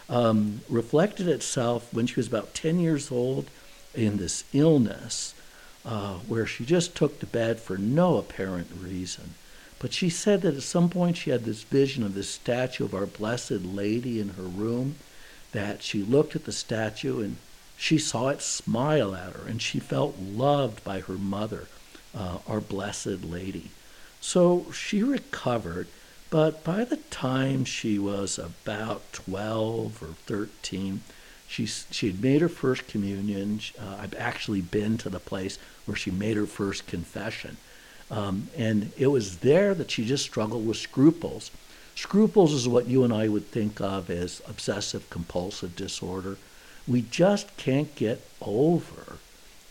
um, 0.09 0.61
reflected 0.69 1.27
itself 1.27 1.93
when 1.93 2.07
she 2.07 2.19
was 2.19 2.27
about 2.27 2.53
10 2.53 2.79
years 2.79 3.11
old 3.11 3.49
in 3.93 4.17
this 4.17 4.43
illness 4.53 5.33
uh, 5.85 6.15
where 6.27 6.45
she 6.45 6.65
just 6.65 6.95
took 6.95 7.19
to 7.19 7.25
bed 7.25 7.59
for 7.59 7.77
no 7.77 8.17
apparent 8.17 8.67
reason. 8.79 9.35
But 9.79 9.93
she 9.93 10.09
said 10.09 10.41
that 10.41 10.55
at 10.55 10.63
some 10.63 10.89
point 10.89 11.17
she 11.17 11.29
had 11.29 11.45
this 11.45 11.63
vision 11.63 12.03
of 12.03 12.13
this 12.13 12.29
statue 12.29 12.85
of 12.85 12.93
Our 12.93 13.05
Blessed 13.05 13.63
Lady 13.63 14.19
in 14.19 14.29
her 14.29 14.43
room, 14.43 14.95
that 15.51 15.81
she 15.81 16.03
looked 16.03 16.35
at 16.35 16.45
the 16.45 16.51
statue 16.51 17.21
and 17.21 17.37
she 17.77 17.97
saw 17.97 18.27
it 18.27 18.41
smile 18.41 19.15
at 19.15 19.33
her, 19.33 19.47
and 19.47 19.61
she 19.61 19.79
felt 19.79 20.19
loved 20.19 20.83
by 20.83 20.99
her 20.99 21.13
mother, 21.13 21.67
uh, 22.13 22.39
Our 22.45 22.59
Blessed 22.59 23.23
Lady. 23.23 23.71
So 24.21 24.71
she 24.71 25.01
recovered, 25.01 25.87
but 26.29 26.63
by 26.63 26.83
the 26.83 26.97
time 26.97 27.65
she 27.65 27.97
was 27.97 28.37
about 28.37 29.11
12 29.13 30.03
or 30.03 30.15
13, 30.25 31.01
she, 31.47 31.65
she 31.65 32.07
had 32.07 32.21
made 32.21 32.41
her 32.41 32.49
first 32.49 32.87
communion. 32.87 33.59
Uh, 33.79 33.97
I've 33.99 34.13
actually 34.15 34.61
been 34.61 34.97
to 34.99 35.09
the 35.09 35.19
place 35.19 35.57
where 35.85 35.97
she 35.97 36.11
made 36.11 36.37
her 36.37 36.45
first 36.45 36.85
confession. 36.85 37.57
Um, 38.11 38.49
and 38.55 38.91
it 38.97 39.07
was 39.07 39.37
there 39.37 39.73
that 39.73 39.91
she 39.91 40.05
just 40.05 40.25
struggled 40.25 40.67
with 40.67 40.77
scruples. 40.77 41.49
Scruples 41.95 42.53
is 42.53 42.67
what 42.67 42.87
you 42.87 43.03
and 43.03 43.13
I 43.13 43.27
would 43.27 43.47
think 43.47 43.81
of 43.81 44.09
as 44.09 44.41
obsessive 44.47 45.09
compulsive 45.09 45.75
disorder. 45.75 46.37
We 46.87 47.01
just 47.01 47.55
can't 47.57 47.93
get 47.95 48.21
over 48.41 49.17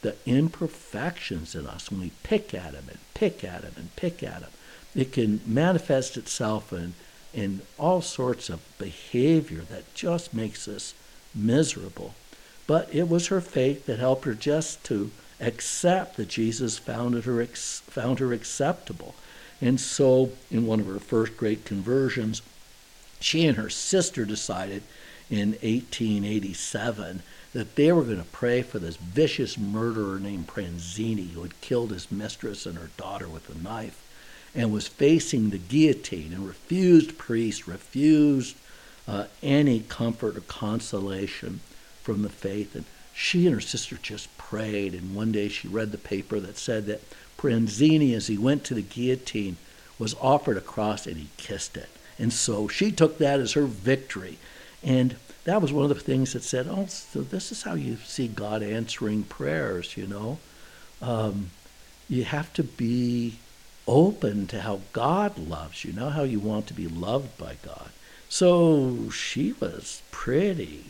the 0.02 0.16
imperfections 0.26 1.54
in 1.54 1.66
us 1.66 1.90
when 1.90 2.00
we 2.00 2.12
pick 2.22 2.54
at 2.54 2.72
them 2.72 2.84
and 2.88 2.98
pick 3.14 3.42
at 3.44 3.62
them 3.62 3.72
and 3.76 3.94
pick 3.96 4.22
at 4.22 4.40
them. 4.40 4.50
It 4.94 5.12
can 5.12 5.40
manifest 5.46 6.16
itself 6.16 6.72
in, 6.72 6.94
in 7.34 7.62
all 7.78 8.00
sorts 8.00 8.48
of 8.48 8.60
behavior 8.78 9.62
that 9.70 9.94
just 9.94 10.32
makes 10.32 10.68
us 10.68 10.94
miserable. 11.34 12.14
But 12.66 12.92
it 12.94 13.08
was 13.08 13.28
her 13.28 13.40
faith 13.40 13.86
that 13.86 13.98
helped 13.98 14.24
her 14.24 14.34
just 14.34 14.84
to 14.84 15.10
accept 15.40 16.16
that 16.16 16.28
Jesus 16.28 16.78
found 16.78 17.22
her, 17.22 17.46
found 17.46 18.18
her 18.18 18.32
acceptable. 18.32 19.14
And 19.60 19.80
so, 19.80 20.30
in 20.50 20.66
one 20.66 20.80
of 20.80 20.86
her 20.86 21.00
first 21.00 21.36
great 21.36 21.64
conversions, 21.64 22.42
she 23.20 23.46
and 23.46 23.56
her 23.56 23.70
sister 23.70 24.24
decided 24.24 24.82
in 25.30 25.50
1887 25.50 27.22
that 27.58 27.74
they 27.74 27.90
were 27.90 28.04
going 28.04 28.18
to 28.18 28.24
pray 28.30 28.62
for 28.62 28.78
this 28.78 28.94
vicious 28.94 29.58
murderer 29.58 30.20
named 30.20 30.46
Pranzini 30.46 31.32
who 31.32 31.42
had 31.42 31.60
killed 31.60 31.90
his 31.90 32.12
mistress 32.12 32.66
and 32.66 32.78
her 32.78 32.90
daughter 32.96 33.28
with 33.28 33.50
a 33.50 33.58
knife 33.58 34.00
and 34.54 34.72
was 34.72 34.86
facing 34.86 35.50
the 35.50 35.58
guillotine 35.58 36.32
and 36.32 36.46
refused 36.46 37.18
priest, 37.18 37.66
refused 37.66 38.54
uh, 39.08 39.24
any 39.42 39.80
comfort 39.80 40.36
or 40.36 40.42
consolation 40.42 41.58
from 42.00 42.22
the 42.22 42.28
faith. 42.28 42.76
And 42.76 42.84
she 43.12 43.44
and 43.46 43.54
her 43.56 43.60
sister 43.60 43.98
just 44.00 44.38
prayed. 44.38 44.94
And 44.94 45.16
one 45.16 45.32
day 45.32 45.48
she 45.48 45.66
read 45.66 45.90
the 45.90 45.98
paper 45.98 46.38
that 46.38 46.58
said 46.58 46.86
that 46.86 47.02
Pranzini, 47.36 48.14
as 48.14 48.28
he 48.28 48.38
went 48.38 48.62
to 48.64 48.74
the 48.74 48.82
guillotine, 48.82 49.56
was 49.98 50.14
offered 50.20 50.56
a 50.56 50.60
cross 50.60 51.08
and 51.08 51.16
he 51.16 51.28
kissed 51.36 51.76
it. 51.76 51.88
And 52.20 52.32
so 52.32 52.68
she 52.68 52.92
took 52.92 53.18
that 53.18 53.40
as 53.40 53.54
her 53.54 53.64
victory. 53.64 54.38
And 54.80 55.16
that 55.48 55.62
was 55.62 55.72
one 55.72 55.84
of 55.84 55.88
the 55.88 56.04
things 56.04 56.34
that 56.34 56.42
said, 56.42 56.66
oh, 56.68 56.84
so 56.88 57.22
this 57.22 57.50
is 57.50 57.62
how 57.62 57.72
you 57.72 57.96
see 58.04 58.28
God 58.28 58.62
answering 58.62 59.22
prayers, 59.22 59.96
you 59.96 60.06
know. 60.06 60.36
Um, 61.00 61.52
you 62.06 62.24
have 62.24 62.52
to 62.52 62.62
be 62.62 63.38
open 63.86 64.46
to 64.48 64.60
how 64.60 64.82
God 64.92 65.38
loves 65.38 65.86
you, 65.86 65.94
not 65.94 66.12
how 66.12 66.24
you 66.24 66.38
want 66.38 66.66
to 66.66 66.74
be 66.74 66.86
loved 66.86 67.38
by 67.38 67.56
God. 67.62 67.88
So 68.28 69.08
she 69.08 69.54
was 69.54 70.02
pretty 70.10 70.84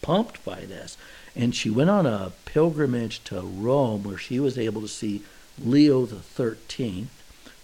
pumped 0.00 0.42
by 0.42 0.60
this. 0.60 0.96
And 1.36 1.54
she 1.54 1.68
went 1.68 1.90
on 1.90 2.06
a 2.06 2.32
pilgrimage 2.46 3.22
to 3.24 3.42
Rome 3.42 4.04
where 4.04 4.16
she 4.16 4.40
was 4.40 4.56
able 4.56 4.80
to 4.80 4.88
see 4.88 5.22
Leo 5.62 6.06
XIII, 6.06 7.08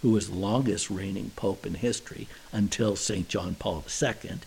who 0.03 0.11
was 0.11 0.29
the 0.29 0.35
longest 0.35 0.91
reigning 0.91 1.31
pope 1.35 1.65
in 1.65 1.73
history 1.73 2.27
until 2.51 2.95
St. 2.95 3.27
John 3.27 3.55
Paul 3.55 3.83
II. 3.99 4.41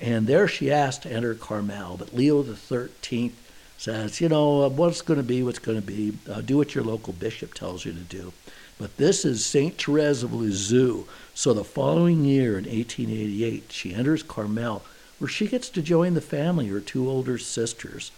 And 0.00 0.26
there 0.26 0.46
she 0.46 0.70
asked 0.70 1.02
to 1.02 1.12
enter 1.12 1.34
Carmel, 1.34 1.96
but 1.96 2.14
Leo 2.14 2.42
XIII 2.42 3.32
says, 3.78 4.20
you 4.20 4.28
know, 4.28 4.64
uh, 4.64 4.68
what's 4.68 5.02
going 5.02 5.18
to 5.18 5.24
be, 5.24 5.42
what's 5.42 5.58
going 5.58 5.80
to 5.80 5.86
be, 5.86 6.16
uh, 6.30 6.40
do 6.40 6.56
what 6.56 6.74
your 6.74 6.84
local 6.84 7.12
bishop 7.12 7.54
tells 7.54 7.84
you 7.84 7.92
to 7.92 7.98
do. 7.98 8.32
But 8.78 8.96
this 8.96 9.24
is 9.24 9.44
St. 9.44 9.80
Therese 9.80 10.22
of 10.22 10.32
Lisieux. 10.32 11.04
So 11.34 11.52
the 11.52 11.64
following 11.64 12.24
year, 12.24 12.58
in 12.58 12.64
1888, 12.64 13.72
she 13.72 13.94
enters 13.94 14.22
Carmel, 14.22 14.82
where 15.18 15.28
she 15.28 15.48
gets 15.48 15.68
to 15.70 15.82
join 15.82 16.14
the 16.14 16.20
family, 16.20 16.68
her 16.68 16.80
two 16.80 17.08
older 17.08 17.38
sisters. 17.38 18.12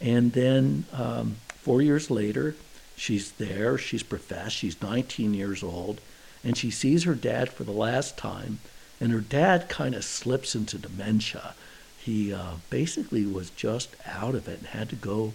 And 0.00 0.32
then 0.32 0.84
um, 0.92 1.36
four 1.48 1.82
years 1.82 2.10
later, 2.10 2.54
she's 2.96 3.32
there, 3.32 3.76
she's 3.76 4.04
professed, 4.04 4.56
she's 4.56 4.80
19 4.80 5.34
years 5.34 5.64
old, 5.64 6.00
and 6.44 6.56
she 6.56 6.70
sees 6.70 7.04
her 7.04 7.14
dad 7.14 7.48
for 7.48 7.64
the 7.64 7.72
last 7.72 8.16
time. 8.16 8.60
And 9.00 9.12
her 9.12 9.20
dad 9.20 9.68
kind 9.68 9.94
of 9.94 10.04
slips 10.04 10.54
into 10.54 10.78
dementia. 10.78 11.54
He 11.98 12.32
uh, 12.32 12.54
basically 12.70 13.26
was 13.26 13.50
just 13.50 13.96
out 14.06 14.34
of 14.34 14.48
it 14.48 14.58
and 14.58 14.68
had 14.68 14.88
to 14.90 14.96
go 14.96 15.32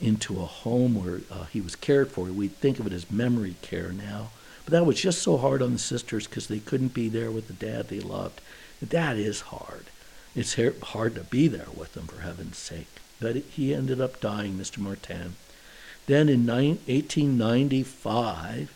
into 0.00 0.40
a 0.40 0.46
home 0.46 1.02
where 1.02 1.20
uh, 1.30 1.44
he 1.44 1.60
was 1.60 1.76
cared 1.76 2.10
for. 2.10 2.24
We 2.24 2.48
think 2.48 2.78
of 2.78 2.86
it 2.86 2.92
as 2.92 3.10
memory 3.10 3.56
care 3.62 3.92
now. 3.92 4.30
But 4.64 4.72
that 4.72 4.86
was 4.86 5.00
just 5.00 5.22
so 5.22 5.36
hard 5.36 5.62
on 5.62 5.72
the 5.72 5.78
sisters 5.78 6.26
because 6.26 6.46
they 6.46 6.58
couldn't 6.58 6.94
be 6.94 7.08
there 7.08 7.30
with 7.30 7.48
the 7.48 7.54
dad 7.54 7.88
they 7.88 8.00
loved. 8.00 8.40
That 8.80 9.16
is 9.16 9.42
hard. 9.42 9.86
It's 10.34 10.56
hard 10.82 11.14
to 11.14 11.22
be 11.22 11.48
there 11.48 11.68
with 11.76 11.94
them, 11.94 12.06
for 12.06 12.22
heaven's 12.22 12.58
sake. 12.58 12.88
But 13.20 13.36
he 13.36 13.74
ended 13.74 14.00
up 14.00 14.20
dying, 14.20 14.54
Mr. 14.54 14.78
Martin. 14.78 15.36
Then 16.06 16.28
in 16.28 16.46
1895, 16.46 18.74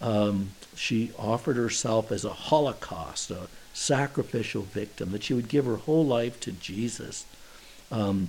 um, 0.00 0.52
she 0.74 1.12
offered 1.18 1.56
herself 1.56 2.10
as 2.12 2.24
a 2.24 2.30
Holocaust, 2.30 3.30
a 3.30 3.48
sacrificial 3.78 4.62
victim, 4.62 5.12
that 5.12 5.22
she 5.22 5.34
would 5.34 5.48
give 5.48 5.64
her 5.64 5.76
whole 5.76 6.04
life 6.04 6.40
to 6.40 6.52
Jesus. 6.52 7.24
Um, 7.90 8.28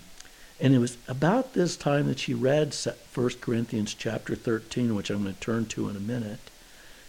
and 0.59 0.75
it 0.75 0.79
was 0.79 0.97
about 1.07 1.53
this 1.53 1.75
time 1.75 2.07
that 2.07 2.19
she 2.19 2.33
read 2.33 2.75
1 3.13 3.29
Corinthians 3.41 3.93
chapter 3.93 4.35
13, 4.35 4.93
which 4.93 5.09
I'm 5.09 5.23
going 5.23 5.33
to 5.33 5.39
turn 5.39 5.65
to 5.67 5.89
in 5.89 5.95
a 5.95 6.01
minute. 6.01 6.39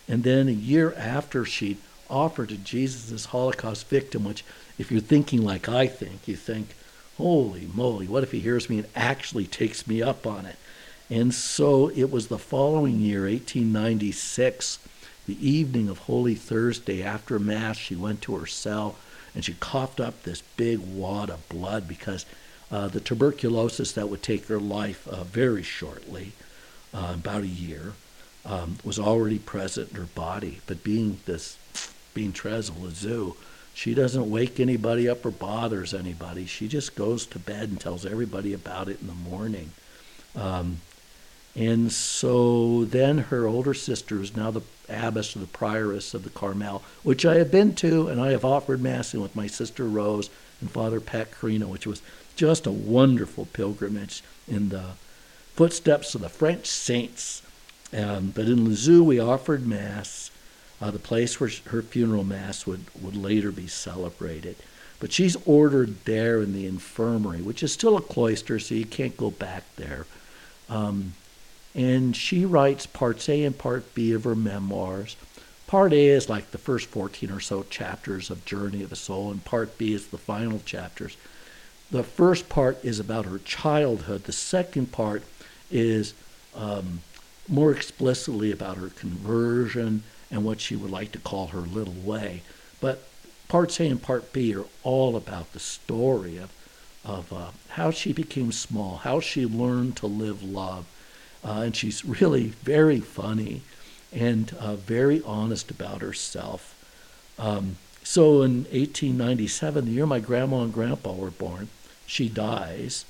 And 0.09 0.25
then 0.25 0.49
a 0.49 0.53
year 0.53 0.95
after 0.95 1.45
she'd 1.45 1.79
offered 2.09 2.49
to 2.49 2.57
Jesus 2.57 3.11
this 3.11 3.27
Holocaust 3.27 3.89
victim, 3.89 4.25
which, 4.25 4.45
if 4.79 4.91
you're 4.91 5.01
thinking 5.01 5.43
like 5.43 5.69
I 5.69 5.87
think, 5.87 6.27
you 6.27 6.37
think, 6.37 6.75
holy 7.19 7.69
moly, 7.75 8.09
what 8.09 8.23
if 8.23 8.33
he 8.33 8.41
hears 8.41 8.71
me 8.71 8.79
and 8.79 8.89
actually 8.97 9.47
takes 9.47 9.87
me 9.87 10.03
up 10.03 10.27
on 10.27 10.47
it? 10.47 10.57
And 11.11 11.35
so 11.35 11.89
it 11.91 12.11
was 12.11 12.29
the 12.29 12.39
following 12.39 13.01
year, 13.01 13.23
1896, 13.23 14.79
the 15.31 15.49
evening 15.49 15.89
of 15.89 15.99
Holy 15.99 16.35
Thursday 16.35 17.05
after 17.05 17.39
Mass, 17.39 17.77
she 17.77 17.95
went 17.95 18.21
to 18.23 18.35
her 18.35 18.47
cell 18.47 18.97
and 19.33 19.45
she 19.45 19.55
coughed 19.61 20.01
up 20.01 20.25
this 20.25 20.43
big 20.57 20.81
wad 20.81 21.31
of 21.31 21.49
blood 21.49 21.87
because 21.87 22.27
uh, 22.73 22.89
the 22.89 22.99
tuberculosis 22.99 23.93
that 23.93 24.09
would 24.09 24.25
take 24.25 24.49
her 24.49 24.59
life 24.59 25.07
uh, 25.07 25.23
very 25.23 25.63
shortly, 25.63 26.33
uh, 26.93 27.13
about 27.15 27.45
a 27.45 27.47
year, 27.47 27.93
um, 28.45 28.79
was 28.83 28.99
already 28.99 29.39
present 29.39 29.91
in 29.91 29.97
her 29.99 30.09
body. 30.17 30.63
But 30.67 30.83
being 30.83 31.21
this, 31.27 31.57
being 32.13 32.35
Lisieux, 32.35 33.35
she 33.73 33.95
doesn't 33.95 34.29
wake 34.29 34.59
anybody 34.59 35.09
up 35.09 35.25
or 35.25 35.31
bothers 35.31 35.95
anybody. 35.95 36.45
She 36.47 36.67
just 36.67 36.97
goes 36.97 37.25
to 37.27 37.39
bed 37.39 37.69
and 37.69 37.81
tells 37.81 38.05
everybody 38.05 38.53
about 38.53 38.89
it 38.89 39.01
in 39.01 39.07
the 39.07 39.13
morning. 39.13 39.71
Um, 40.35 40.81
and 41.57 41.91
so 41.91 42.85
then 42.85 43.19
her 43.19 43.47
older 43.47 43.75
sister 43.75 44.21
is 44.21 44.37
now 44.37 44.51
the 44.51 44.63
abbess 44.89 45.35
or 45.35 45.41
the 45.41 45.47
prioress 45.47 46.15
of 46.15 46.25
the 46.25 46.31
Carmel, 46.31 46.83
which 47.03 47.25
I 47.27 47.37
have 47.37 47.51
been 47.51 47.75
to, 47.77 48.09
and 48.09 48.21
I 48.21 48.31
have 48.31 48.45
offered 48.45 48.81
mass 48.81 49.15
in 49.15 49.21
with 49.21 49.37
my 49.37 49.47
sister 49.47 49.85
Rose 49.85 50.31
and 50.61 50.71
Father 50.71 51.01
Pat 51.01 51.31
Carino, 51.31 51.67
which 51.67 51.87
was 51.87 52.03
just 52.37 52.67
a 52.67 52.73
wonderful 52.73 53.47
pilgrimage 53.47 54.23
in 54.47 54.69
the 54.69 54.93
footsteps 55.55 56.15
of 56.15 56.21
the 56.21 56.29
French 56.29 56.67
saints. 56.67 57.43
Um, 57.93 58.33
but 58.35 58.47
in 58.47 58.65
Lisieux, 58.65 59.03
we 59.03 59.19
offered 59.19 59.67
Mass, 59.67 60.31
uh, 60.81 60.91
the 60.91 60.99
place 60.99 61.41
where 61.41 61.51
her 61.67 61.83
funeral 61.83 62.25
Mass 62.25 62.67
would, 62.67 62.85
would 63.01 63.17
later 63.17 63.51
be 63.51 63.67
celebrated. 63.67 64.57
But 65.01 65.13
she's 65.13 65.37
ordered 65.45 66.05
there 66.05 66.41
in 66.41 66.53
the 66.53 66.67
infirmary, 66.67 67.43
which 67.43 67.63
is 67.63 67.73
still 67.73 67.97
a 67.97 68.03
cloister, 68.03 68.59
so 68.59 68.75
you 68.75 68.87
can't 68.87 69.17
go 69.17 69.31
back 69.31 69.65
there. 69.77 70.07
Um, 70.69 71.15
and 71.75 72.17
she 72.17 72.45
writes 72.45 72.87
parts 72.87 73.29
A 73.29 73.45
and 73.45 73.57
part 73.57 73.95
B 73.95 74.13
of 74.13 74.25
her 74.25 74.35
memoirs. 74.35 75.17
Part 75.67 75.93
A 75.93 76.07
is 76.09 76.29
like 76.29 76.51
the 76.51 76.59
first 76.59 76.89
14 76.89 77.31
or 77.31 77.41
so 77.41 77.63
chapters 77.63 78.29
of 78.31 78.45
Journey 78.45 78.83
of 78.83 78.91
the 78.91 78.97
Soul, 78.97 79.31
and 79.31 79.45
part 79.45 79.79
B 79.79 79.95
is 79.95 80.09
the 80.09 80.19
final 80.19 80.61
chapters. 80.65 81.17
the 81.91 82.03
first 82.03 82.49
part 82.49 82.85
is 82.85 83.01
about 83.01 83.25
her 83.27 83.39
childhood. 83.39 84.25
The 84.25 84.33
second 84.33 84.93
part 84.93 85.23
is 85.71 86.15
um, 86.55 87.01
more 87.49 87.73
explicitly 87.73 88.53
about 88.53 88.77
her 88.77 88.89
conversion 88.91 90.03
and 90.31 90.45
what 90.45 90.61
she 90.61 90.77
would 90.77 90.91
like 90.91 91.13
to 91.13 91.19
call 91.19 91.49
her 91.49 91.61
little 91.61 91.95
way. 91.95 92.43
But 92.81 93.03
parts 93.49 93.81
A 93.81 93.87
and 93.87 94.01
part 94.01 94.33
B 94.33 94.55
are 94.55 94.67
all 94.83 95.17
about 95.17 95.53
the 95.53 95.59
story 95.61 96.37
of, 96.37 96.53
of 97.05 97.33
uh, 97.33 97.51
how 97.71 97.91
she 97.91 98.13
became 98.13 98.53
small, 98.53 98.99
how 98.99 99.21
she 99.21 99.45
learned 99.47 99.97
to 99.97 100.07
live 100.07 100.43
love. 100.43 100.87
Uh, 101.45 101.63
and 101.65 101.77
she's 101.77 102.05
really 102.05 102.49
very 102.63 103.01
funny 103.01 103.63
and 104.13 104.55
uh, 104.59 104.77
very 104.77 105.23
honest 105.23 105.71
about 105.71 106.01
herself. 106.01 106.75
Um, 107.39 107.77
so 108.03 108.43
in 108.43 108.65
1897, 108.65 109.85
the 109.85 109.91
year 109.93 110.07
my 110.07 110.21
grandma 110.21 110.63
and 110.63 110.73
grandpa 110.73 111.13
were 111.13 111.31
born, 111.31 111.69
she 112.07 112.29
dies. 112.29 113.05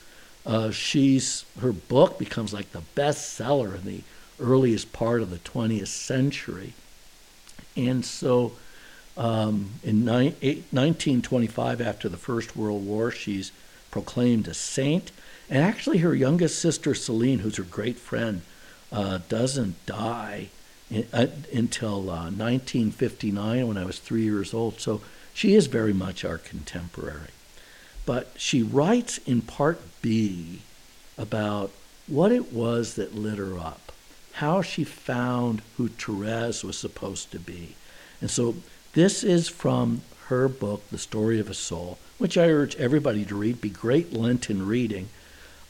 Uh, 0.45 0.71
she's 0.71 1.45
her 1.61 1.73
book 1.73 2.19
becomes 2.19 2.53
like 2.53 2.73
the 2.73 2.83
bestseller 2.95 3.75
in 3.75 3.85
the 3.85 4.03
earliest 4.39 4.93
part 4.93 5.21
of 5.21 5.31
the 5.31 5.39
20th 5.39 5.89
century, 5.89 6.73
and 7.77 8.05
so 8.05 8.53
um, 9.17 9.73
in 9.83 10.05
ni- 10.05 10.35
eight, 10.41 10.65
1925, 10.71 11.81
after 11.81 12.09
the 12.09 12.17
First 12.17 12.57
World 12.57 12.87
War, 12.87 13.11
she's 13.11 13.53
proclaimed 13.91 14.49
a 14.49 14.55
saint. 14.55 15.13
And 15.51 15.65
actually, 15.65 15.99
her 15.99 16.15
youngest 16.15 16.61
sister 16.61 16.95
Celine, 16.95 17.41
who's 17.41 17.57
her 17.57 17.65
great 17.65 17.99
friend, 17.99 18.43
uh, 18.93 19.19
doesn't 19.29 19.85
die 19.85 20.49
in, 20.89 21.07
uh, 21.13 21.27
until 21.53 22.09
uh, 22.09 22.31
1959 22.31 23.67
when 23.67 23.77
I 23.77 23.85
was 23.85 23.99
three 23.99 24.23
years 24.23 24.55
old. 24.55 24.81
So 24.81 25.01
she 25.35 25.55
is 25.55 25.67
very 25.67 25.93
much 25.93 26.25
our 26.25 26.39
contemporary. 26.39 27.31
But 28.07 28.33
she 28.37 28.63
writes 28.63 29.19
in 29.27 29.43
part 29.43 29.81
B 30.01 30.63
about 31.19 31.73
what 32.07 32.33
it 32.33 32.53
was 32.53 32.95
that 32.95 33.15
lit 33.15 33.39
her 33.39 33.59
up, 33.59 33.93
how 34.35 34.63
she 34.63 34.85
found 34.85 35.63
who 35.77 35.89
Therese 35.89 36.65
was 36.65 36.79
supposed 36.79 37.31
to 37.33 37.39
be. 37.39 37.75
And 38.21 38.31
so 38.31 38.57
this 38.95 39.23
is 39.23 39.49
from 39.49 40.03
her 40.27 40.49
book, 40.49 40.89
The 40.91 40.99
Story 40.99 41.41
of 41.41 41.51
a 41.51 41.55
Soul, 41.55 41.99
which 42.19 42.39
I 42.39 42.49
urge 42.49 42.77
everybody 42.77 43.25
to 43.25 43.35
read. 43.35 43.61
Be 43.61 43.69
great 43.69 44.13
Lenten 44.13 44.67
reading. 44.67 45.09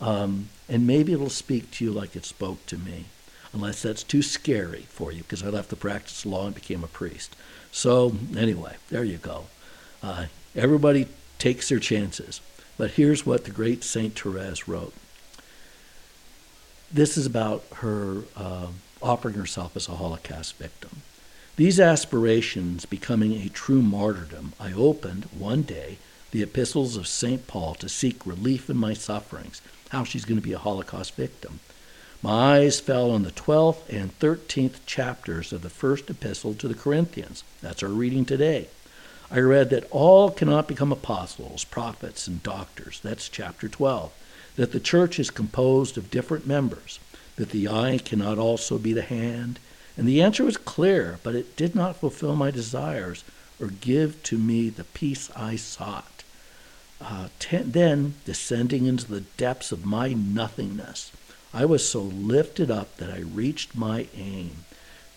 Um, 0.01 0.49
and 0.69 0.87
maybe 0.87 1.13
it'll 1.13 1.31
speak 1.31 1.71
to 1.73 1.85
you 1.85 1.93
like 1.93 2.17
it 2.17 2.25
spoke 2.25 2.65
to 2.67 2.79
me, 2.79 3.07
unless 3.53 3.83
that's 3.83 4.03
too 4.03 4.23
scary 4.23 4.87
for 4.89 5.13
you, 5.13 5.23
because 5.23 5.43
I 5.43 5.49
left 5.49 5.69
the 5.69 5.77
practice 5.77 6.25
law 6.25 6.47
and 6.47 6.55
became 6.55 6.83
a 6.83 6.89
priest. 6.89 7.37
So, 7.73 8.15
anyway, 8.37 8.77
there 8.89 9.05
you 9.05 9.19
go. 9.19 9.47
Uh, 10.03 10.27
everybody 10.57 11.09
takes 11.39 11.69
their 11.69 11.79
chances. 11.79 12.41
But 12.79 12.93
here's 12.93 13.27
what 13.27 13.45
the 13.45 13.51
great 13.51 13.85
Saint 13.85 14.19
Therese 14.19 14.67
wrote. 14.67 14.95
This 16.91 17.19
is 17.19 17.27
about 17.27 17.65
her 17.77 18.23
uh, 18.35 18.69
offering 19.03 19.35
herself 19.35 19.77
as 19.77 19.87
a 19.87 19.97
Holocaust 19.97 20.57
victim. 20.57 21.03
These 21.57 21.79
aspirations 21.79 22.87
becoming 22.87 23.35
a 23.35 23.51
true 23.51 23.83
martyrdom, 23.83 24.55
I 24.59 24.73
opened 24.73 25.27
one 25.37 25.63
day 25.63 25.99
the 26.31 26.43
epistles 26.43 26.97
of 26.97 27.07
St. 27.07 27.47
Paul 27.47 27.75
to 27.75 27.89
seek 27.89 28.25
relief 28.25 28.71
in 28.71 28.77
my 28.77 28.95
sufferings, 28.95 29.61
how 29.91 30.05
she's 30.05 30.25
going 30.25 30.41
to 30.41 30.47
be 30.47 30.53
a 30.53 30.59
Holocaust 30.59 31.15
victim. 31.15 31.61
My 32.23 32.59
eyes 32.59 32.81
fell 32.81 33.11
on 33.11 33.23
the 33.23 33.31
12th 33.31 33.89
and 33.89 34.19
13th 34.19 34.85
chapters 34.87 35.53
of 35.53 35.63
the 35.63 35.71
first 35.71 36.11
epistle 36.11 36.55
to 36.55 36.69
the 36.69 36.75
Corinthians. 36.75 37.45
That's 37.63 37.83
our 37.83 37.89
reading 37.89 38.25
today. 38.25 38.69
I 39.31 39.39
read 39.39 39.71
that 39.71 39.89
all 39.91 40.31
cannot 40.31 40.69
become 40.69 40.93
apostles, 40.93 41.65
prophets, 41.65 42.27
and 42.27 42.43
doctors. 42.43 43.01
That's 43.01 43.29
chapter 43.29 43.69
12. 43.69 44.13
That 44.57 44.73
the 44.73 44.81
church 44.81 45.19
is 45.19 45.31
composed 45.31 45.97
of 45.97 46.11
different 46.11 46.47
members. 46.47 46.99
That 47.37 47.51
the 47.51 47.69
eye 47.69 47.99
cannot 48.05 48.39
also 48.39 48.77
be 48.77 48.93
the 48.93 49.03
hand. 49.03 49.59
And 49.97 50.07
the 50.07 50.21
answer 50.21 50.45
was 50.45 50.57
clear, 50.57 51.21
but 51.23 51.35
it 51.35 51.57
did 51.57 51.75
not 51.75 51.97
fulfill 51.97 52.37
my 52.37 52.51
desires 52.51 53.25
or 53.61 53.69
give 53.69 54.23
to 54.25 54.37
me 54.37 54.69
the 54.69 54.85
peace 54.85 55.31
I 55.37 55.57
sought. 55.57 56.10
Uh, 57.01 57.29
ten, 57.39 57.73
then, 57.73 58.15
descending 58.25 58.87
into 58.87 59.07
the 59.07 59.23
depths 59.23 59.73
of 59.73 59.87
my 59.87 60.13
nothingness, 60.13 61.13
I 61.53 61.65
was 61.65 61.89
so 61.89 62.01
lifted 62.03 62.71
up 62.71 62.97
that 62.99 63.11
I 63.11 63.21
reached 63.21 63.75
my 63.75 64.07
aim. 64.15 64.65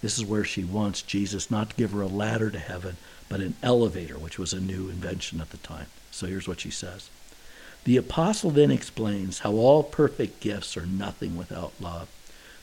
This 0.01 0.17
is 0.17 0.25
where 0.25 0.43
she 0.43 0.63
wants 0.63 1.01
Jesus 1.01 1.51
not 1.51 1.69
to 1.71 1.75
give 1.75 1.91
her 1.91 2.01
a 2.01 2.07
ladder 2.07 2.49
to 2.49 2.59
heaven, 2.59 2.97
but 3.29 3.41
an 3.41 3.55
elevator, 3.61 4.17
which 4.17 4.39
was 4.39 4.53
a 4.53 4.59
new 4.59 4.89
invention 4.89 5.41
at 5.41 5.49
the 5.51 5.57
time. 5.57 5.87
So 6.11 6.27
here's 6.27 6.47
what 6.47 6.61
she 6.61 6.71
says. 6.71 7.09
The 7.83 7.97
apostle 7.97 8.49
then 8.49 8.71
explains 8.71 9.39
how 9.39 9.53
all 9.53 9.83
perfect 9.83 10.39
gifts 10.39 10.77
are 10.77 10.85
nothing 10.85 11.35
without 11.35 11.73
love. 11.79 12.09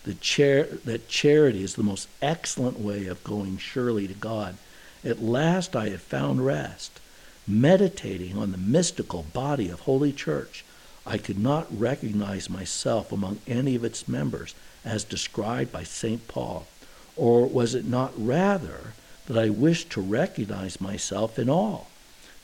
The 0.05 0.15
char- 0.15 0.79
that 0.85 1.09
charity 1.09 1.63
is 1.63 1.75
the 1.75 1.83
most 1.83 2.09
excellent 2.23 2.81
way 2.81 3.07
of 3.07 3.23
going 3.23 3.59
surely 3.59 4.09
to 4.09 4.15
God. 4.15 4.57
At 5.05 5.23
last 5.23 5.77
I 5.77 5.91
have 5.91 6.01
found 6.01 6.45
rest. 6.47 7.01
Meditating 7.51 8.39
on 8.39 8.53
the 8.53 8.59
mystical 8.59 9.25
body 9.33 9.69
of 9.71 9.81
Holy 9.81 10.13
Church, 10.13 10.65
I 11.05 11.19
could 11.19 11.39
not 11.39 11.67
recognize 11.77 12.49
myself 12.49 13.11
among 13.11 13.41
any 13.47 13.75
of 13.75 13.85
its 13.85 14.07
members 14.07 14.55
as 14.85 15.03
described 15.03 15.73
by 15.73 15.83
St. 15.83 16.29
Paul. 16.29 16.69
Or 17.17 17.47
was 17.47 17.75
it 17.75 17.85
not 17.85 18.13
rather 18.17 18.95
that 19.31 19.39
I 19.39 19.49
wished 19.49 19.91
to 19.91 20.01
recognize 20.01 20.81
myself 20.81 21.39
in 21.39 21.49
all. 21.49 21.89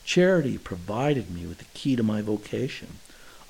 Charity 0.04 0.56
provided 0.56 1.28
me 1.28 1.44
with 1.44 1.58
the 1.58 1.64
key 1.74 1.96
to 1.96 2.02
my 2.04 2.22
vocation. 2.22 2.98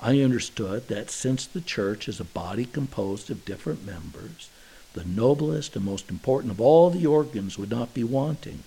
I 0.01 0.21
understood 0.21 0.87
that 0.87 1.11
since 1.11 1.45
the 1.45 1.61
church 1.61 2.07
is 2.07 2.19
a 2.19 2.23
body 2.23 2.65
composed 2.65 3.29
of 3.29 3.45
different 3.45 3.85
members, 3.85 4.49
the 4.93 5.05
noblest 5.05 5.75
and 5.75 5.85
most 5.85 6.09
important 6.09 6.51
of 6.51 6.59
all 6.59 6.89
the 6.89 7.05
organs 7.05 7.59
would 7.59 7.69
not 7.69 7.93
be 7.93 8.03
wanting. 8.03 8.63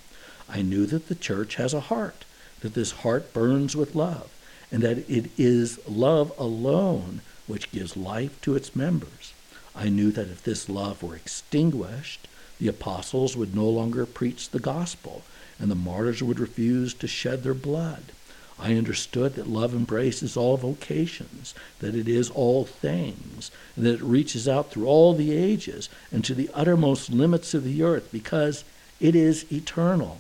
I 0.49 0.63
knew 0.63 0.87
that 0.87 1.09
the 1.09 1.17
church 1.17 1.57
has 1.57 1.75
a 1.75 1.81
heart, 1.81 2.25
that 2.61 2.75
this 2.75 2.93
heart 2.93 3.33
burns 3.33 3.77
with 3.77 3.95
love, 3.95 4.31
and 4.71 4.83
that 4.83 4.99
it 5.11 5.31
is 5.39 5.79
love 5.89 6.33
alone 6.39 7.21
which 7.47 7.73
gives 7.73 7.97
life 7.97 8.41
to 8.43 8.55
its 8.55 8.77
members. 8.77 9.33
I 9.75 9.89
knew 9.89 10.11
that 10.13 10.29
if 10.29 10.43
this 10.43 10.69
love 10.69 11.03
were 11.03 11.17
extinguished, 11.17 12.29
the 12.59 12.69
apostles 12.69 13.37
would 13.37 13.55
no 13.55 13.69
longer 13.69 14.05
preach 14.07 14.51
the 14.51 14.59
gospel, 14.59 15.23
and 15.59 15.71
the 15.71 15.75
martyrs 15.75 16.23
would 16.23 16.39
refuse 16.39 16.95
to 16.95 17.09
shed 17.09 17.43
their 17.43 17.55
blood. 17.55 18.13
I 18.59 18.75
understood 18.75 19.37
that 19.37 19.49
love 19.49 19.73
embraces 19.73 20.37
all 20.37 20.59
vocations, 20.59 21.55
that 21.79 21.95
it 21.95 22.07
is 22.07 22.29
all 22.31 22.67
things, 22.67 23.51
and 23.75 23.87
that 23.87 23.95
it 23.95 24.03
reaches 24.03 24.47
out 24.47 24.71
through 24.71 24.87
all 24.87 25.15
the 25.15 25.33
ages 25.33 25.89
and 26.13 26.23
to 26.25 26.35
the 26.35 26.51
uttermost 26.53 27.11
limits 27.11 27.55
of 27.55 27.65
the 27.65 27.83
earth 27.83 28.11
because 28.13 28.65
it 29.01 29.17
is 29.17 29.51
eternal. 29.51 30.19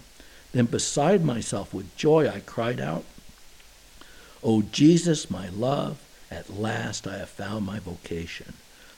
Then, 0.52 0.66
beside 0.66 1.24
myself 1.24 1.72
with 1.72 1.96
joy, 1.96 2.28
I 2.28 2.40
cried 2.40 2.80
out, 2.80 3.04
O 4.42 4.62
Jesus, 4.62 5.30
my 5.30 5.48
love, 5.48 6.00
at 6.30 6.50
last 6.50 7.06
I 7.06 7.18
have 7.18 7.28
found 7.28 7.66
my 7.66 7.78
vocation. 7.78 8.54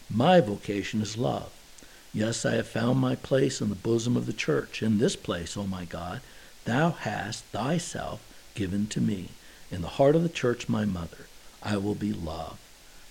My 0.09 0.41
vocation 0.41 1.01
is 1.03 1.17
love. 1.17 1.51
Yes, 2.15 2.45
I 2.45 2.53
have 2.53 2.69
found 2.69 2.99
my 2.99 3.17
place 3.17 3.61
in 3.61 3.71
the 3.71 3.75
bosom 3.75 4.17
of 4.17 4.27
the 4.27 4.33
church. 4.33 4.83
In 4.83 4.99
this 4.99 5.17
place, 5.17 5.57
O 5.57 5.67
my 5.67 5.85
God, 5.85 6.21
thou 6.65 6.91
hast 6.91 7.45
thyself 7.47 8.21
given 8.55 8.87
to 8.89 9.01
me. 9.01 9.29
In 9.71 9.81
the 9.81 9.89
heart 9.89 10.15
of 10.15 10.23
the 10.23 10.29
church, 10.29 10.69
my 10.69 10.85
mother, 10.85 11.27
I 11.63 11.79
will 11.79 11.95
be 11.95 12.13
love. 12.13 12.59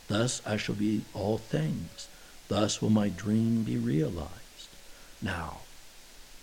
Thus 0.08 0.42
I 0.46 0.58
shall 0.58 0.76
be 0.76 1.02
all 1.14 1.38
things. 1.38 2.08
Thus 2.48 2.82
will 2.82 2.90
my 2.90 3.10
dream 3.10 3.64
be 3.64 3.78
realized. 3.78 4.70
Now, 5.22 5.60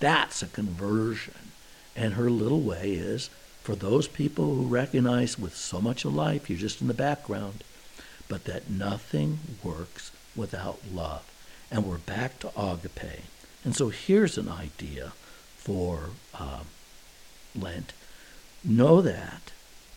that's 0.01 0.43
a 0.43 0.47
conversion. 0.47 1.48
And 1.99 2.15
her 2.15 2.31
little 2.31 2.61
way 2.61 2.93
is 2.93 3.29
for 3.65 3.75
those 3.75 4.07
people 4.07 4.55
who 4.55 4.63
recognize 4.69 5.37
with 5.37 5.57
so 5.57 5.81
much 5.81 6.05
of 6.05 6.15
life, 6.15 6.49
you're 6.49 6.57
just 6.57 6.81
in 6.81 6.87
the 6.87 6.95
background, 6.95 7.65
but 8.29 8.45
that 8.45 8.71
nothing 8.71 9.41
works 9.65 10.13
without 10.37 10.79
love 10.95 11.29
and 11.73 11.85
we're 11.85 11.99
back 11.99 12.39
to 12.39 12.49
agape. 12.57 13.25
And 13.65 13.75
so 13.75 13.89
here's 13.89 14.39
an 14.39 14.49
idea 14.49 15.13
for 15.57 16.11
uh, 16.33 16.61
Lent. 17.57 17.93
Know 18.63 19.01
that 19.01 19.51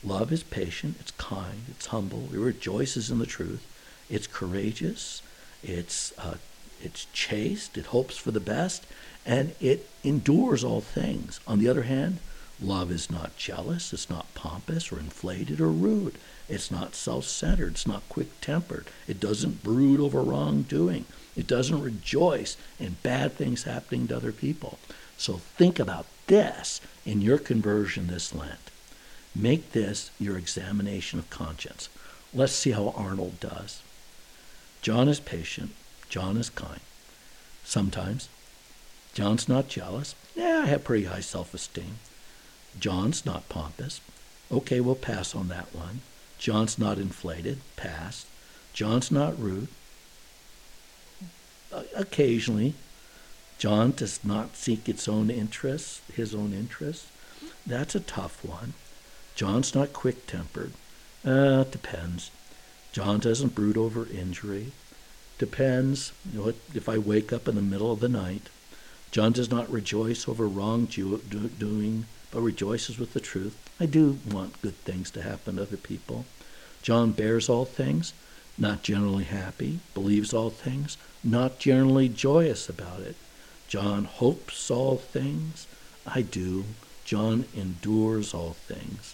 love 0.04 0.32
is 0.32 0.42
patient, 0.42 0.98
it's 1.00 1.12
kind, 1.12 1.66
it's 1.70 1.88
humble, 1.88 2.30
it 2.34 2.40
rejoices 2.40 3.12
in 3.12 3.20
the 3.20 3.28
truth, 3.28 3.64
it's 4.10 4.26
courageous, 4.26 5.22
it's 5.62 6.14
uh, 6.18 6.38
it's 6.84 7.06
chaste, 7.14 7.78
it 7.78 7.88
hopes 7.88 8.18
for 8.18 8.32
the 8.32 8.40
best, 8.40 8.88
and 9.26 9.54
it 9.60 9.90
endures 10.04 10.64
all 10.64 10.82
things. 10.82 11.40
On 11.48 11.60
the 11.60 11.68
other 11.68 11.84
hand, 11.84 12.20
love 12.62 12.92
is 12.92 13.10
not 13.12 13.38
jealous, 13.38 13.94
it's 13.94 14.10
not 14.10 14.34
pompous 14.36 14.92
or 14.92 15.00
inflated 15.00 15.60
or 15.62 15.70
rude. 15.70 16.16
It's 16.50 16.72
not 16.72 16.96
self 16.96 17.26
centered, 17.26 17.74
it's 17.74 17.88
not 17.88 18.08
quick 18.10 18.42
tempered, 18.42 18.88
it 19.08 19.20
doesn't 19.20 19.64
brood 19.64 20.00
over 20.00 20.22
wrongdoing. 20.22 21.06
It 21.36 21.48
doesn't 21.48 21.82
rejoice 21.82 22.58
in 22.80 22.98
bad 23.04 23.34
things 23.34 23.64
happening 23.64 24.08
to 24.08 24.18
other 24.18 24.34
people. 24.34 24.80
So 25.18 25.38
think 25.38 25.80
about 25.80 26.06
this 26.28 26.82
in 27.06 27.22
your 27.22 27.38
conversion 27.38 28.08
this 28.08 28.36
Lent. 28.36 28.70
Make 29.34 29.72
this 29.72 30.12
your 30.20 30.38
examination 30.38 31.20
of 31.20 31.30
conscience. 31.30 31.88
Let's 32.34 32.54
see 32.54 32.72
how 32.72 32.94
Arnold 32.98 33.40
does. 33.40 33.82
John 34.82 35.08
is 35.08 35.20
patient. 35.20 35.72
John 36.10 36.38
is 36.38 36.50
kind. 36.50 36.82
Sometimes. 37.64 38.28
John's 39.14 39.50
not 39.50 39.68
jealous. 39.68 40.16
Yeah, 40.36 40.62
I 40.64 40.68
have 40.68 40.84
pretty 40.84 41.06
high 41.06 41.20
self 41.20 41.54
esteem. 41.54 42.00
John's 42.80 43.26
not 43.26 43.50
pompous. 43.50 44.00
Okay, 44.52 44.80
we'll 44.80 44.96
pass 44.96 45.36
on 45.36 45.48
that 45.50 45.74
one. 45.76 46.02
John's 46.38 46.80
not 46.80 46.98
inflated. 46.98 47.60
Pass. 47.76 48.26
John's 48.74 49.12
not 49.12 49.40
rude. 49.40 49.68
Occasionally. 51.96 52.74
John 53.58 53.92
does 53.92 54.24
not 54.24 54.56
seek 54.56 54.90
its 54.90 55.08
own 55.08 55.30
interests, 55.30 56.02
his 56.12 56.34
own 56.34 56.52
interests. 56.52 57.08
That's 57.66 57.94
a 57.94 58.00
tough 58.00 58.44
one. 58.44 58.74
John's 59.36 59.76
not 59.76 59.94
quick 59.94 60.26
tempered. 60.26 60.74
Uh, 61.24 61.66
depends. 61.66 62.32
John 62.92 63.20
doesn't 63.20 63.54
brood 63.54 63.78
over 63.78 64.08
injury. 64.08 64.72
Depends. 65.38 66.12
You 66.34 66.40
know, 66.40 66.54
if 66.74 66.90
I 66.90 66.98
wake 66.98 67.32
up 67.32 67.48
in 67.48 67.56
the 67.56 67.62
middle 67.62 67.92
of 67.92 68.00
the 68.00 68.10
night, 68.10 68.50
John 69.12 69.34
does 69.34 69.52
not 69.52 69.70
rejoice 69.70 70.28
over 70.28 70.48
wrongdoing, 70.48 72.06
but 72.32 72.42
rejoices 72.42 72.98
with 72.98 73.14
the 73.14 73.20
truth. 73.20 73.58
I 73.80 73.86
do 73.86 74.20
want 74.30 74.62
good 74.62 74.78
things 74.78 75.12
to 75.12 75.22
happen 75.22 75.58
to 75.58 75.64
other 75.64 75.78
people. 75.78 76.26
John 76.82 77.12
bears 77.12 77.50
all 77.50 77.66
things, 77.66 78.14
not 78.58 78.84
generally 78.84 79.26
happy, 79.26 79.80
believes 79.94 80.34
all 80.34 80.50
things, 80.50 80.98
not 81.24 81.60
generally 81.60 82.08
joyous 82.08 82.70
about 82.70 83.02
it. 83.02 83.16
John 83.68 84.06
hopes 84.06 84.72
all 84.72 84.98
things. 84.98 85.68
I 86.06 86.22
do. 86.22 86.64
John 87.04 87.46
endures 87.56 88.34
all 88.34 88.54
things. 88.54 89.14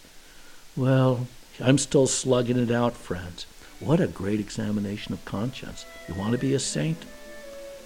Well, 0.76 1.28
I'm 1.60 1.80
still 1.80 2.06
slugging 2.06 2.58
it 2.60 2.72
out, 2.72 2.96
friends. 2.96 3.48
What 3.80 4.00
a 4.00 4.08
great 4.08 4.40
examination 4.40 5.14
of 5.14 5.26
conscience. 5.26 5.86
You 6.08 6.14
want 6.14 6.34
to 6.34 6.38
be 6.38 6.54
a 6.54 6.60
saint? 6.60 7.04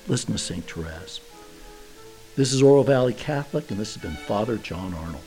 Listen 0.07 0.33
to 0.33 0.37
St. 0.37 0.69
Therese. 0.69 1.21
This 2.41 2.53
is 2.53 2.63
Oro 2.63 2.81
Valley 2.81 3.13
Catholic, 3.13 3.69
and 3.69 3.79
this 3.79 3.93
has 3.93 4.01
been 4.01 4.15
Father 4.15 4.57
John 4.57 4.95
Arnold. 4.95 5.21